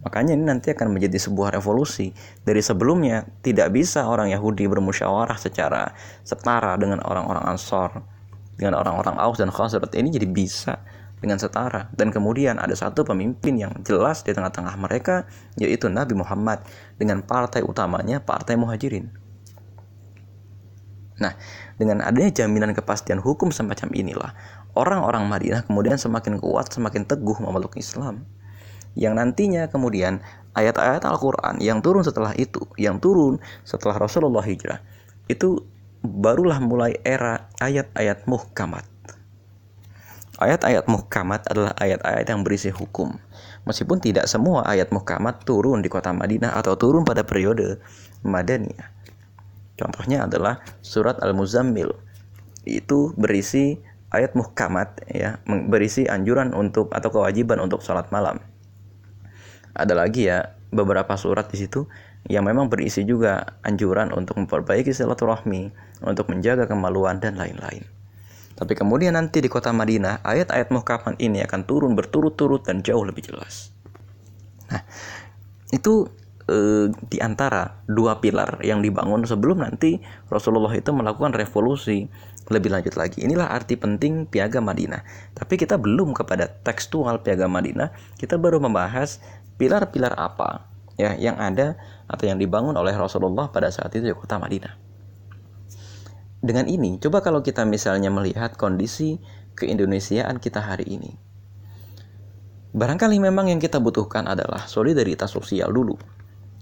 Makanya 0.08 0.40
ini 0.40 0.48
nanti 0.48 0.72
akan 0.72 0.96
menjadi 0.96 1.20
sebuah 1.20 1.52
revolusi. 1.60 2.16
Dari 2.48 2.64
sebelumnya 2.64 3.28
tidak 3.44 3.76
bisa 3.76 4.08
orang 4.08 4.32
Yahudi 4.32 4.64
bermusyawarah 4.72 5.36
secara 5.36 5.92
setara 6.24 6.80
dengan 6.80 7.04
orang-orang 7.04 7.44
Ansor, 7.44 7.92
dengan 8.56 8.80
orang-orang 8.80 9.20
Aus 9.20 9.44
dan 9.44 9.52
Khazraj. 9.52 9.92
Ini 9.92 10.08
jadi 10.16 10.24
bisa 10.32 10.80
dengan 11.20 11.36
setara 11.42 11.92
dan 11.92 12.14
kemudian 12.14 12.56
ada 12.62 12.72
satu 12.72 13.04
pemimpin 13.04 13.60
yang 13.60 13.74
jelas 13.84 14.24
di 14.24 14.32
tengah-tengah 14.32 14.78
mereka 14.78 15.26
yaitu 15.58 15.90
Nabi 15.90 16.14
Muhammad 16.14 16.62
dengan 16.96 17.26
partai 17.26 17.66
utamanya 17.66 18.24
partai 18.24 18.56
Muhajirin. 18.56 19.12
Nah, 21.18 21.34
dengan 21.82 22.06
adanya 22.06 22.30
jaminan 22.30 22.78
kepastian 22.78 23.18
hukum 23.18 23.50
semacam 23.50 23.90
inilah, 23.98 24.32
orang-orang 24.78 25.26
Madinah 25.26 25.66
kemudian 25.66 25.98
semakin 25.98 26.38
kuat, 26.38 26.70
semakin 26.70 27.10
teguh 27.10 27.42
memeluk 27.42 27.74
Islam. 27.74 28.22
Yang 28.98 29.14
nantinya 29.14 29.70
kemudian 29.70 30.26
ayat-ayat 30.58 31.06
Al-Quran 31.06 31.62
yang 31.62 31.86
turun 31.86 32.02
setelah 32.02 32.34
itu, 32.34 32.66
yang 32.82 32.98
turun 32.98 33.38
setelah 33.62 34.02
Rasulullah 34.02 34.42
hijrah, 34.42 34.82
itu 35.30 35.62
barulah 36.02 36.58
mulai 36.58 36.98
era 37.06 37.46
ayat-ayat 37.62 38.26
muhkamat. 38.26 38.82
Ayat-ayat 40.38 40.86
muhkamat 40.90 41.50
adalah 41.50 41.74
ayat-ayat 41.78 42.26
yang 42.30 42.42
berisi 42.46 42.70
hukum. 42.74 43.18
Meskipun 43.66 44.02
tidak 44.02 44.30
semua 44.30 44.66
ayat 44.66 44.94
muhkamat 44.94 45.46
turun 45.46 45.82
di 45.82 45.90
kota 45.90 46.14
Madinah 46.14 46.54
atau 46.58 46.78
turun 46.78 47.02
pada 47.06 47.26
periode 47.26 47.82
Madaniyah. 48.22 48.94
Contohnya 49.78 50.26
adalah 50.26 50.62
surat 50.82 51.22
Al-Muzammil. 51.22 51.94
Itu 52.66 53.18
berisi 53.18 53.82
ayat 54.14 54.34
muhkamat 54.34 55.10
ya, 55.10 55.42
berisi 55.46 56.06
anjuran 56.06 56.54
untuk 56.54 56.94
atau 56.94 57.10
kewajiban 57.14 57.58
untuk 57.58 57.82
sholat 57.82 58.10
malam. 58.14 58.42
Ada 59.78 59.94
lagi 59.94 60.26
ya 60.26 60.58
beberapa 60.74 61.14
surat 61.16 61.48
di 61.48 61.62
situ 61.62 61.86
yang 62.28 62.44
memang 62.44 62.68
berisi 62.68 63.08
juga 63.08 63.56
anjuran 63.64 64.12
untuk 64.12 64.36
memperbaiki 64.42 64.92
silaturahmi, 64.92 65.72
untuk 66.04 66.28
menjaga 66.28 66.68
kemaluan 66.68 67.24
dan 67.24 67.40
lain-lain. 67.40 67.88
Tapi 68.58 68.74
kemudian 68.74 69.14
nanti 69.14 69.40
di 69.40 69.48
kota 69.48 69.70
Madinah, 69.70 70.26
ayat-ayat 70.26 70.74
muhkaman 70.74 71.16
ini 71.22 71.46
akan 71.46 71.70
turun 71.70 71.94
berturut-turut 71.94 72.66
dan 72.66 72.82
jauh 72.82 73.06
lebih 73.06 73.30
jelas. 73.30 73.70
Nah, 74.68 74.82
itu 75.70 76.10
eh, 76.50 76.90
di 76.90 77.22
antara 77.22 77.86
dua 77.86 78.18
pilar 78.18 78.60
yang 78.66 78.82
dibangun 78.82 79.24
sebelum 79.30 79.62
nanti 79.62 80.02
Rasulullah 80.28 80.74
itu 80.74 80.90
melakukan 80.90 81.38
revolusi 81.38 82.10
lebih 82.50 82.74
lanjut 82.74 82.98
lagi. 82.98 83.22
Inilah 83.24 83.54
arti 83.54 83.78
penting 83.78 84.26
piagam 84.26 84.66
Madinah. 84.66 85.06
Tapi 85.38 85.54
kita 85.60 85.78
belum 85.78 86.18
kepada 86.18 86.50
tekstual 86.50 87.22
piagam 87.22 87.54
Madinah, 87.54 87.94
kita 88.18 88.42
baru 88.42 88.58
membahas 88.58 89.22
pilar-pilar 89.58 90.14
apa 90.18 90.70
ya 90.98 91.14
yang 91.18 91.38
ada 91.38 91.78
atau 92.10 92.26
yang 92.26 92.38
dibangun 92.38 92.74
oleh 92.74 92.94
Rasulullah 92.94 93.50
pada 93.52 93.70
saat 93.70 93.94
itu 93.94 94.10
di 94.10 94.16
kota 94.16 94.38
Madinah 94.42 94.88
dengan 96.38 96.70
ini, 96.70 97.02
coba 97.02 97.26
kalau 97.26 97.42
kita 97.42 97.66
misalnya 97.66 98.14
melihat 98.14 98.54
kondisi 98.62 99.18
keindonesiaan 99.58 100.38
kita 100.38 100.62
hari 100.62 100.86
ini. 100.86 101.18
Barangkali 102.78 103.18
memang 103.18 103.50
yang 103.50 103.58
kita 103.58 103.82
butuhkan 103.82 104.30
adalah 104.30 104.70
solidaritas 104.70 105.34
sosial 105.34 105.74
dulu. 105.74 105.98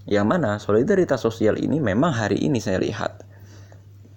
Yang 0.07 0.25
mana 0.31 0.51
solidaritas 0.63 1.19
sosial 1.19 1.59
ini 1.59 1.83
memang 1.83 2.15
hari 2.15 2.39
ini 2.39 2.63
saya 2.63 2.79
lihat 2.79 3.27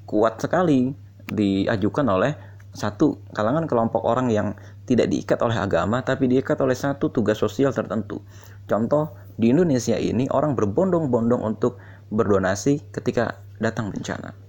kuat 0.07 0.39
sekali 0.39 0.95
diajukan 1.27 2.07
oleh 2.07 2.39
satu 2.71 3.27
kalangan 3.35 3.67
kelompok 3.67 4.07
orang 4.07 4.31
yang 4.31 4.55
tidak 4.87 5.11
diikat 5.11 5.43
oleh 5.43 5.59
agama 5.59 6.07
tapi 6.07 6.31
diikat 6.31 6.55
oleh 6.63 6.79
satu 6.79 7.11
tugas 7.11 7.43
sosial 7.43 7.75
tertentu. 7.75 8.23
Contoh 8.69 9.17
di 9.41 9.51
Indonesia 9.51 9.97
ini 9.97 10.29
orang 10.29 10.53
berbondong-bondong 10.53 11.41
untuk 11.41 11.81
berdonasi 12.13 12.93
ketika 12.93 13.41
datang 13.59 13.91
bencana 13.91 14.49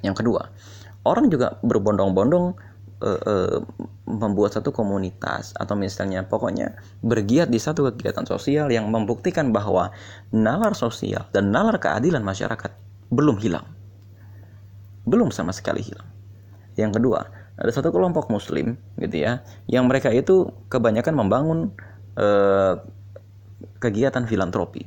yang 0.00 0.16
kedua, 0.16 0.48
orang 1.04 1.28
juga 1.28 1.60
berbondong-bondong 1.60 2.56
uh, 3.04 3.20
uh, 3.20 3.58
membuat 4.08 4.56
satu 4.56 4.72
komunitas 4.72 5.52
atau 5.56 5.76
misalnya 5.76 6.24
pokoknya 6.24 6.80
bergiat 7.04 7.52
di 7.52 7.60
satu 7.60 7.92
kegiatan 7.92 8.24
sosial 8.24 8.72
yang 8.72 8.88
membuktikan 8.88 9.52
bahwa 9.52 9.92
nalar 10.32 10.72
sosial 10.72 11.28
dan 11.36 11.52
nalar 11.52 11.76
keadilan 11.76 12.24
masyarakat 12.24 12.72
belum 13.12 13.36
hilang. 13.40 13.68
Belum 15.04 15.28
sama 15.32 15.52
sekali 15.52 15.84
hilang. 15.84 16.08
Yang 16.80 17.00
kedua, 17.00 17.28
ada 17.60 17.70
satu 17.72 17.92
kelompok 17.92 18.32
muslim 18.32 18.80
gitu 18.96 19.20
ya, 19.20 19.44
yang 19.68 19.84
mereka 19.84 20.08
itu 20.08 20.48
kebanyakan 20.72 21.12
membangun 21.12 21.58
uh, 22.16 22.80
kegiatan 23.80 24.28
filantropi. 24.28 24.86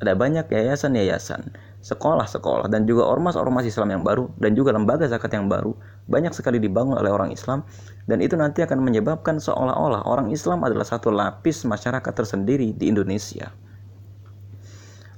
Ada 0.00 0.16
banyak 0.16 0.48
yayasan-yayasan 0.48 1.52
sekolah-sekolah 1.80 2.68
dan 2.68 2.84
juga 2.84 3.04
ormas-ormas 3.04 3.64
Islam 3.64 3.92
yang 3.92 4.02
baru 4.04 4.32
dan 4.40 4.52
juga 4.52 4.72
lembaga 4.72 5.04
zakat 5.08 5.32
yang 5.32 5.48
baru 5.48 5.72
banyak 6.08 6.32
sekali 6.32 6.60
dibangun 6.60 6.96
oleh 6.96 7.12
orang 7.12 7.32
Islam 7.32 7.64
dan 8.04 8.20
itu 8.24 8.36
nanti 8.36 8.60
akan 8.64 8.80
menyebabkan 8.84 9.40
seolah-olah 9.40 10.04
orang 10.04 10.28
Islam 10.32 10.64
adalah 10.64 10.84
satu 10.84 11.12
lapis 11.12 11.64
masyarakat 11.64 12.12
tersendiri 12.12 12.72
di 12.76 12.88
Indonesia. 12.88 13.52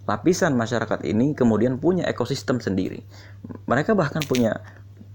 Lapisan 0.03 0.59
masyarakat 0.59 1.07
ini 1.07 1.35
kemudian 1.35 1.79
punya 1.79 2.03
ekosistem 2.11 2.59
sendiri. 2.59 3.07
Mereka 3.71 3.95
bahkan 3.95 4.19
punya 4.27 4.59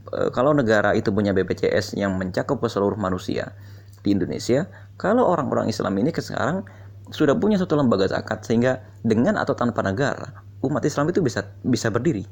e, 0.07 0.31
kalau 0.31 0.55
negara 0.55 0.95
itu 0.95 1.11
punya 1.11 1.35
BPJS 1.35 1.99
yang 1.99 2.15
mencakup 2.15 2.63
seluruh 2.63 2.95
manusia 2.95 3.51
di 3.99 4.15
Indonesia, 4.15 4.71
kalau 4.95 5.27
orang-orang 5.27 5.67
Islam 5.67 5.99
ini 5.99 6.15
sekarang 6.15 6.63
sudah 7.11 7.35
punya 7.37 7.55
satu 7.59 7.79
lembaga 7.79 8.07
zakat 8.07 8.43
sehingga 8.43 8.83
dengan 9.03 9.39
atau 9.39 9.55
tanpa 9.55 9.83
negara 9.83 10.47
umat 10.65 10.83
Islam 10.85 11.09
itu 11.13 11.21
bisa 11.21 11.45
bisa 11.61 11.93
berdiri. 11.93 12.25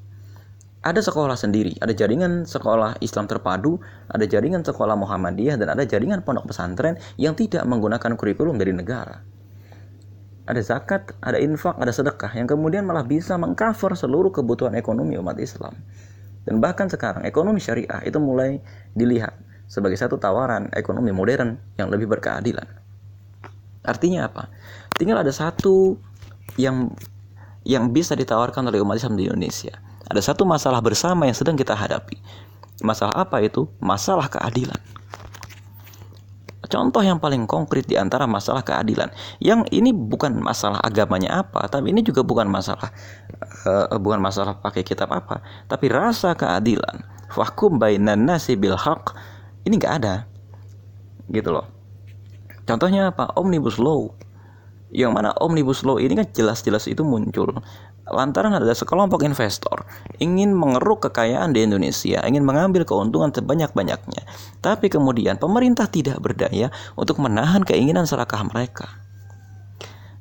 Ada 0.86 1.02
sekolah 1.02 1.34
sendiri, 1.34 1.74
ada 1.82 1.98
jaringan 1.98 2.46
sekolah 2.46 3.02
Islam 3.02 3.26
terpadu, 3.26 3.82
ada 4.06 4.22
jaringan 4.30 4.62
sekolah 4.62 4.94
Muhammadiyah, 4.94 5.58
dan 5.58 5.74
ada 5.74 5.82
jaringan 5.82 6.22
pondok 6.22 6.54
pesantren 6.54 7.02
yang 7.18 7.34
tidak 7.34 7.66
menggunakan 7.66 8.14
kurikulum 8.14 8.62
dari 8.62 8.70
negara. 8.70 9.26
Ada 10.46 10.62
zakat, 10.62 11.18
ada 11.26 11.42
infak, 11.42 11.82
ada 11.82 11.90
sedekah 11.90 12.30
yang 12.38 12.46
kemudian 12.46 12.86
malah 12.86 13.02
bisa 13.02 13.34
mengcover 13.34 13.98
seluruh 13.98 14.30
kebutuhan 14.30 14.78
ekonomi 14.78 15.18
umat 15.18 15.42
Islam. 15.42 15.74
Dan 16.46 16.62
bahkan 16.62 16.86
sekarang 16.86 17.26
ekonomi 17.26 17.58
syariah 17.58 18.06
itu 18.06 18.22
mulai 18.22 18.62
dilihat 18.94 19.34
sebagai 19.66 19.98
satu 19.98 20.22
tawaran 20.22 20.70
ekonomi 20.78 21.10
modern 21.10 21.58
yang 21.82 21.90
lebih 21.90 22.06
berkeadilan. 22.06 22.85
Artinya 23.86 24.28
apa? 24.28 24.50
Tinggal 24.98 25.21
ada 25.21 25.32
satu 25.32 25.95
yang 26.58 26.91
yang 27.65 27.89
bisa 27.89 28.13
ditawarkan 28.13 28.69
oleh 28.69 28.82
umat 28.82 29.02
Islam 29.02 29.17
di 29.17 29.26
Indonesia. 29.30 29.74
Ada 30.06 30.34
satu 30.34 30.45
masalah 30.45 30.82
bersama 30.86 31.26
yang 31.26 31.34
sedang 31.34 31.58
kita 31.58 31.74
hadapi. 31.74 32.21
Masalah 32.86 33.26
apa 33.26 33.41
itu? 33.41 33.65
Masalah 33.82 34.30
keadilan. 34.30 34.78
Contoh 36.65 37.02
yang 37.06 37.21
paling 37.21 37.45
konkret 37.45 37.86
di 37.86 37.93
antara 37.93 38.26
masalah 38.26 38.65
keadilan, 38.65 39.13
yang 39.38 39.65
ini 39.69 39.93
bukan 39.93 40.41
masalah 40.41 40.82
agamanya 40.82 41.45
apa, 41.45 41.69
tapi 41.69 41.93
ini 41.93 42.02
juga 42.02 42.26
bukan 42.26 42.50
masalah 42.50 42.89
uh, 43.69 43.93
bukan 44.02 44.17
masalah 44.17 44.58
pakai 44.58 44.82
kitab 44.82 45.13
apa, 45.13 45.45
tapi 45.69 45.93
rasa 45.93 46.34
keadilan. 46.34 47.06
Fahkum 47.30 47.78
bainan 47.78 48.26
nasi 48.26 48.58
bil 48.58 48.78
haq 48.78 49.13
ini 49.69 49.78
nggak 49.78 49.93
ada, 50.02 50.15
gitu 51.30 51.54
loh. 51.54 51.75
Contohnya 52.65 53.13
apa? 53.13 53.34
Omnibus 53.38 53.78
law 53.78 54.10
yang 54.95 55.12
mana 55.12 55.36
omnibus 55.43 55.84
law 55.84 55.99
ini 55.99 56.15
kan 56.15 56.28
jelas-jelas 56.32 56.88
itu 56.88 57.04
muncul 57.04 57.51
lantaran 58.06 58.54
ada 58.54 58.69
sekelompok 58.69 59.25
investor 59.25 59.84
ingin 60.21 60.54
mengeruk 60.54 61.10
kekayaan 61.10 61.58
di 61.58 61.65
Indonesia, 61.65 62.21
ingin 62.21 62.45
mengambil 62.45 62.86
keuntungan 62.86 63.34
sebanyak-banyaknya. 63.34 64.21
Tapi 64.62 64.93
kemudian 64.93 65.41
pemerintah 65.41 65.89
tidak 65.89 66.21
berdaya 66.21 66.69
untuk 66.93 67.17
menahan 67.17 67.65
keinginan 67.65 68.06
serakah 68.06 68.45
mereka. 68.45 68.86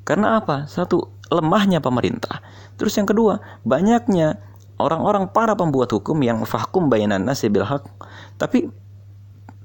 Karena 0.01 0.41
apa? 0.41 0.65
Satu, 0.65 1.13
lemahnya 1.29 1.77
pemerintah. 1.77 2.41
Terus 2.73 2.97
yang 2.97 3.05
kedua, 3.05 3.37
banyaknya 3.61 4.41
orang-orang 4.81 5.29
para 5.29 5.53
pembuat 5.53 5.93
hukum 5.93 6.17
yang 6.25 6.41
fahkum 6.41 6.89
bayanan 6.89 7.21
nasi 7.21 7.53
bil 7.53 7.69
Tapi 8.41 8.65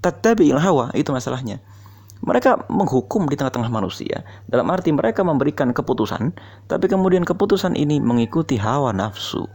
tatabi'il 0.05 0.61
hawa 0.61 0.93
itu 0.93 1.09
masalahnya 1.09 1.65
mereka 2.21 2.69
menghukum 2.69 3.25
di 3.29 3.37
tengah-tengah 3.37 3.73
manusia. 3.73 4.25
Dalam 4.45 4.69
arti 4.69 4.93
mereka 4.93 5.25
memberikan 5.25 5.73
keputusan, 5.73 6.37
tapi 6.69 6.87
kemudian 6.87 7.25
keputusan 7.25 7.73
ini 7.77 7.97
mengikuti 7.97 8.61
hawa 8.61 8.93
nafsu. 8.93 9.49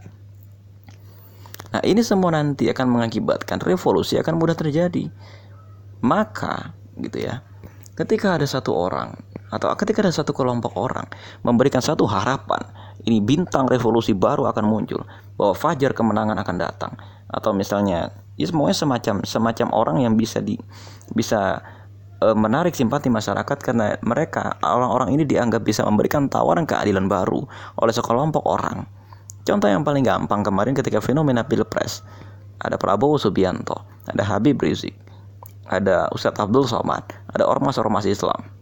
Nah, 1.70 1.82
ini 1.86 2.02
semua 2.02 2.34
nanti 2.34 2.66
akan 2.66 2.86
mengakibatkan 2.90 3.62
revolusi 3.62 4.18
akan 4.18 4.34
mudah 4.38 4.58
terjadi. 4.58 5.06
Maka, 6.02 6.74
gitu 6.98 7.22
ya. 7.22 7.42
Ketika 7.96 8.36
ada 8.36 8.44
satu 8.44 8.76
orang 8.76 9.16
atau 9.48 9.72
ketika 9.78 10.04
ada 10.04 10.12
satu 10.12 10.36
kelompok 10.36 10.76
orang 10.76 11.08
memberikan 11.46 11.80
satu 11.80 12.04
harapan, 12.04 12.60
ini 13.06 13.22
bintang 13.24 13.70
revolusi 13.70 14.12
baru 14.12 14.50
akan 14.50 14.64
muncul, 14.68 15.00
bahwa 15.38 15.54
fajar 15.56 15.96
kemenangan 15.96 16.36
akan 16.36 16.56
datang 16.60 16.92
atau 17.26 17.50
misalnya 17.56 18.14
ya 18.38 18.46
semuanya 18.46 18.76
semacam 18.76 19.14
semacam 19.26 19.68
orang 19.74 19.96
yang 20.04 20.14
bisa 20.14 20.38
di 20.38 20.54
bisa 21.16 21.64
e, 22.20 22.26
menarik 22.36 22.72
simpati 22.72 23.08
masyarakat 23.12 23.58
karena 23.60 23.96
mereka 24.04 24.56
orang-orang 24.62 25.16
ini 25.16 25.24
dianggap 25.28 25.64
bisa 25.64 25.84
memberikan 25.84 26.28
tawaran 26.28 26.64
keadilan 26.64 27.08
baru 27.08 27.44
oleh 27.80 27.92
sekelompok 27.92 28.44
orang. 28.44 28.84
Contoh 29.46 29.70
yang 29.70 29.86
paling 29.86 30.02
gampang 30.02 30.42
kemarin 30.42 30.74
ketika 30.74 30.98
fenomena 30.98 31.46
Pilpres 31.46 32.02
ada 32.60 32.74
Prabowo 32.80 33.20
Subianto, 33.20 33.84
ada 34.08 34.24
Habib 34.26 34.58
Rizik, 34.58 34.96
ada 35.68 36.10
Ustadz 36.10 36.40
Abdul 36.40 36.66
Somad, 36.66 37.04
ada 37.30 37.44
ormas-ormas 37.46 38.08
Islam. 38.08 38.56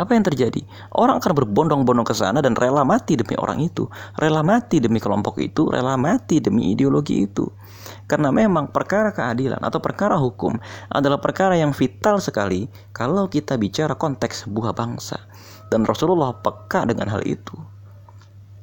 Apa 0.00 0.16
yang 0.16 0.24
terjadi? 0.24 0.64
Orang 0.96 1.20
akan 1.20 1.36
berbondong-bondong 1.36 2.08
ke 2.08 2.16
sana 2.16 2.40
dan 2.40 2.56
rela 2.56 2.80
mati 2.80 3.12
demi 3.12 3.36
orang 3.36 3.60
itu, 3.60 3.84
rela 4.16 4.40
mati 4.40 4.80
demi 4.80 4.96
kelompok 4.96 5.36
itu, 5.36 5.68
rela 5.68 6.00
mati 6.00 6.40
demi 6.40 6.72
ideologi 6.72 7.28
itu. 7.28 7.44
Karena 8.12 8.28
memang 8.28 8.68
perkara 8.68 9.08
keadilan 9.08 9.64
atau 9.64 9.80
perkara 9.80 10.20
hukum 10.20 10.52
adalah 10.92 11.16
perkara 11.16 11.56
yang 11.56 11.72
vital 11.72 12.20
sekali 12.20 12.68
kalau 12.92 13.24
kita 13.24 13.56
bicara 13.56 13.96
konteks 13.96 14.44
sebuah 14.44 14.76
bangsa. 14.76 15.16
Dan 15.72 15.88
Rasulullah 15.88 16.36
peka 16.36 16.84
dengan 16.84 17.08
hal 17.08 17.24
itu. 17.24 17.56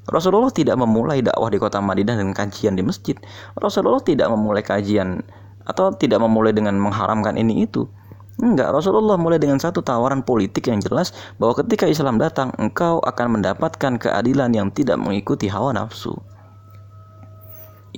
Rasulullah 0.06 0.54
tidak 0.54 0.78
memulai 0.78 1.26
dakwah 1.26 1.50
di 1.50 1.58
kota 1.58 1.82
Madinah 1.82 2.22
dengan 2.22 2.38
kajian 2.38 2.78
di 2.78 2.86
masjid. 2.86 3.18
Rasulullah 3.58 4.06
tidak 4.06 4.30
memulai 4.30 4.62
kajian 4.62 5.26
atau 5.66 5.98
tidak 5.98 6.22
memulai 6.22 6.54
dengan 6.54 6.78
mengharamkan 6.78 7.34
ini 7.34 7.66
itu. 7.66 7.90
Enggak, 8.38 8.70
Rasulullah 8.70 9.18
mulai 9.18 9.42
dengan 9.42 9.58
satu 9.58 9.82
tawaran 9.82 10.22
politik 10.22 10.70
yang 10.70 10.78
jelas 10.78 11.10
bahwa 11.42 11.58
ketika 11.66 11.90
Islam 11.90 12.22
datang, 12.22 12.54
engkau 12.62 13.02
akan 13.02 13.42
mendapatkan 13.42 13.98
keadilan 13.98 14.54
yang 14.54 14.70
tidak 14.70 15.02
mengikuti 15.02 15.50
hawa 15.50 15.74
nafsu. 15.74 16.14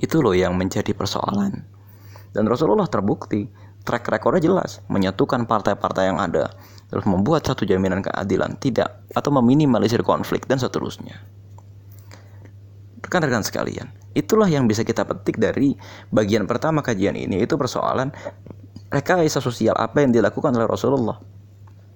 Itu 0.02 0.18
loh 0.18 0.34
yang 0.34 0.58
menjadi 0.58 0.90
persoalan. 0.90 1.62
Dan 2.34 2.44
Rasulullah 2.50 2.90
terbukti, 2.90 3.46
track 3.86 4.10
recordnya 4.10 4.42
jelas, 4.42 4.82
menyatukan 4.90 5.46
partai-partai 5.46 6.10
yang 6.10 6.18
ada, 6.18 6.50
terus 6.90 7.06
membuat 7.06 7.46
satu 7.46 7.62
jaminan 7.62 8.02
keadilan, 8.02 8.58
tidak, 8.58 9.06
atau 9.14 9.30
meminimalisir 9.30 10.02
konflik, 10.02 10.50
dan 10.50 10.58
seterusnya. 10.58 11.22
Rekan-rekan 12.98 13.46
sekalian, 13.46 13.94
itulah 14.18 14.50
yang 14.50 14.66
bisa 14.66 14.82
kita 14.82 15.06
petik 15.06 15.38
dari 15.38 15.78
bagian 16.10 16.50
pertama 16.50 16.82
kajian 16.82 17.14
ini, 17.14 17.38
yaitu 17.38 17.54
persoalan 17.54 18.10
rekayasa 18.90 19.38
sosial 19.38 19.78
apa 19.78 20.02
yang 20.02 20.10
dilakukan 20.10 20.52
oleh 20.52 20.66
Rasulullah 20.66 21.16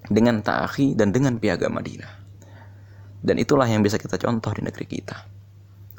dengan 0.07 0.39
ta'akhi 0.39 0.95
dan 0.95 1.11
dengan 1.11 1.37
piagam 1.37 1.75
Madinah. 1.75 2.25
Dan 3.19 3.35
itulah 3.41 3.65
yang 3.67 3.83
bisa 3.83 3.97
kita 3.99 4.15
contoh 4.21 4.53
di 4.53 4.63
negeri 4.63 4.85
kita. 4.85 5.36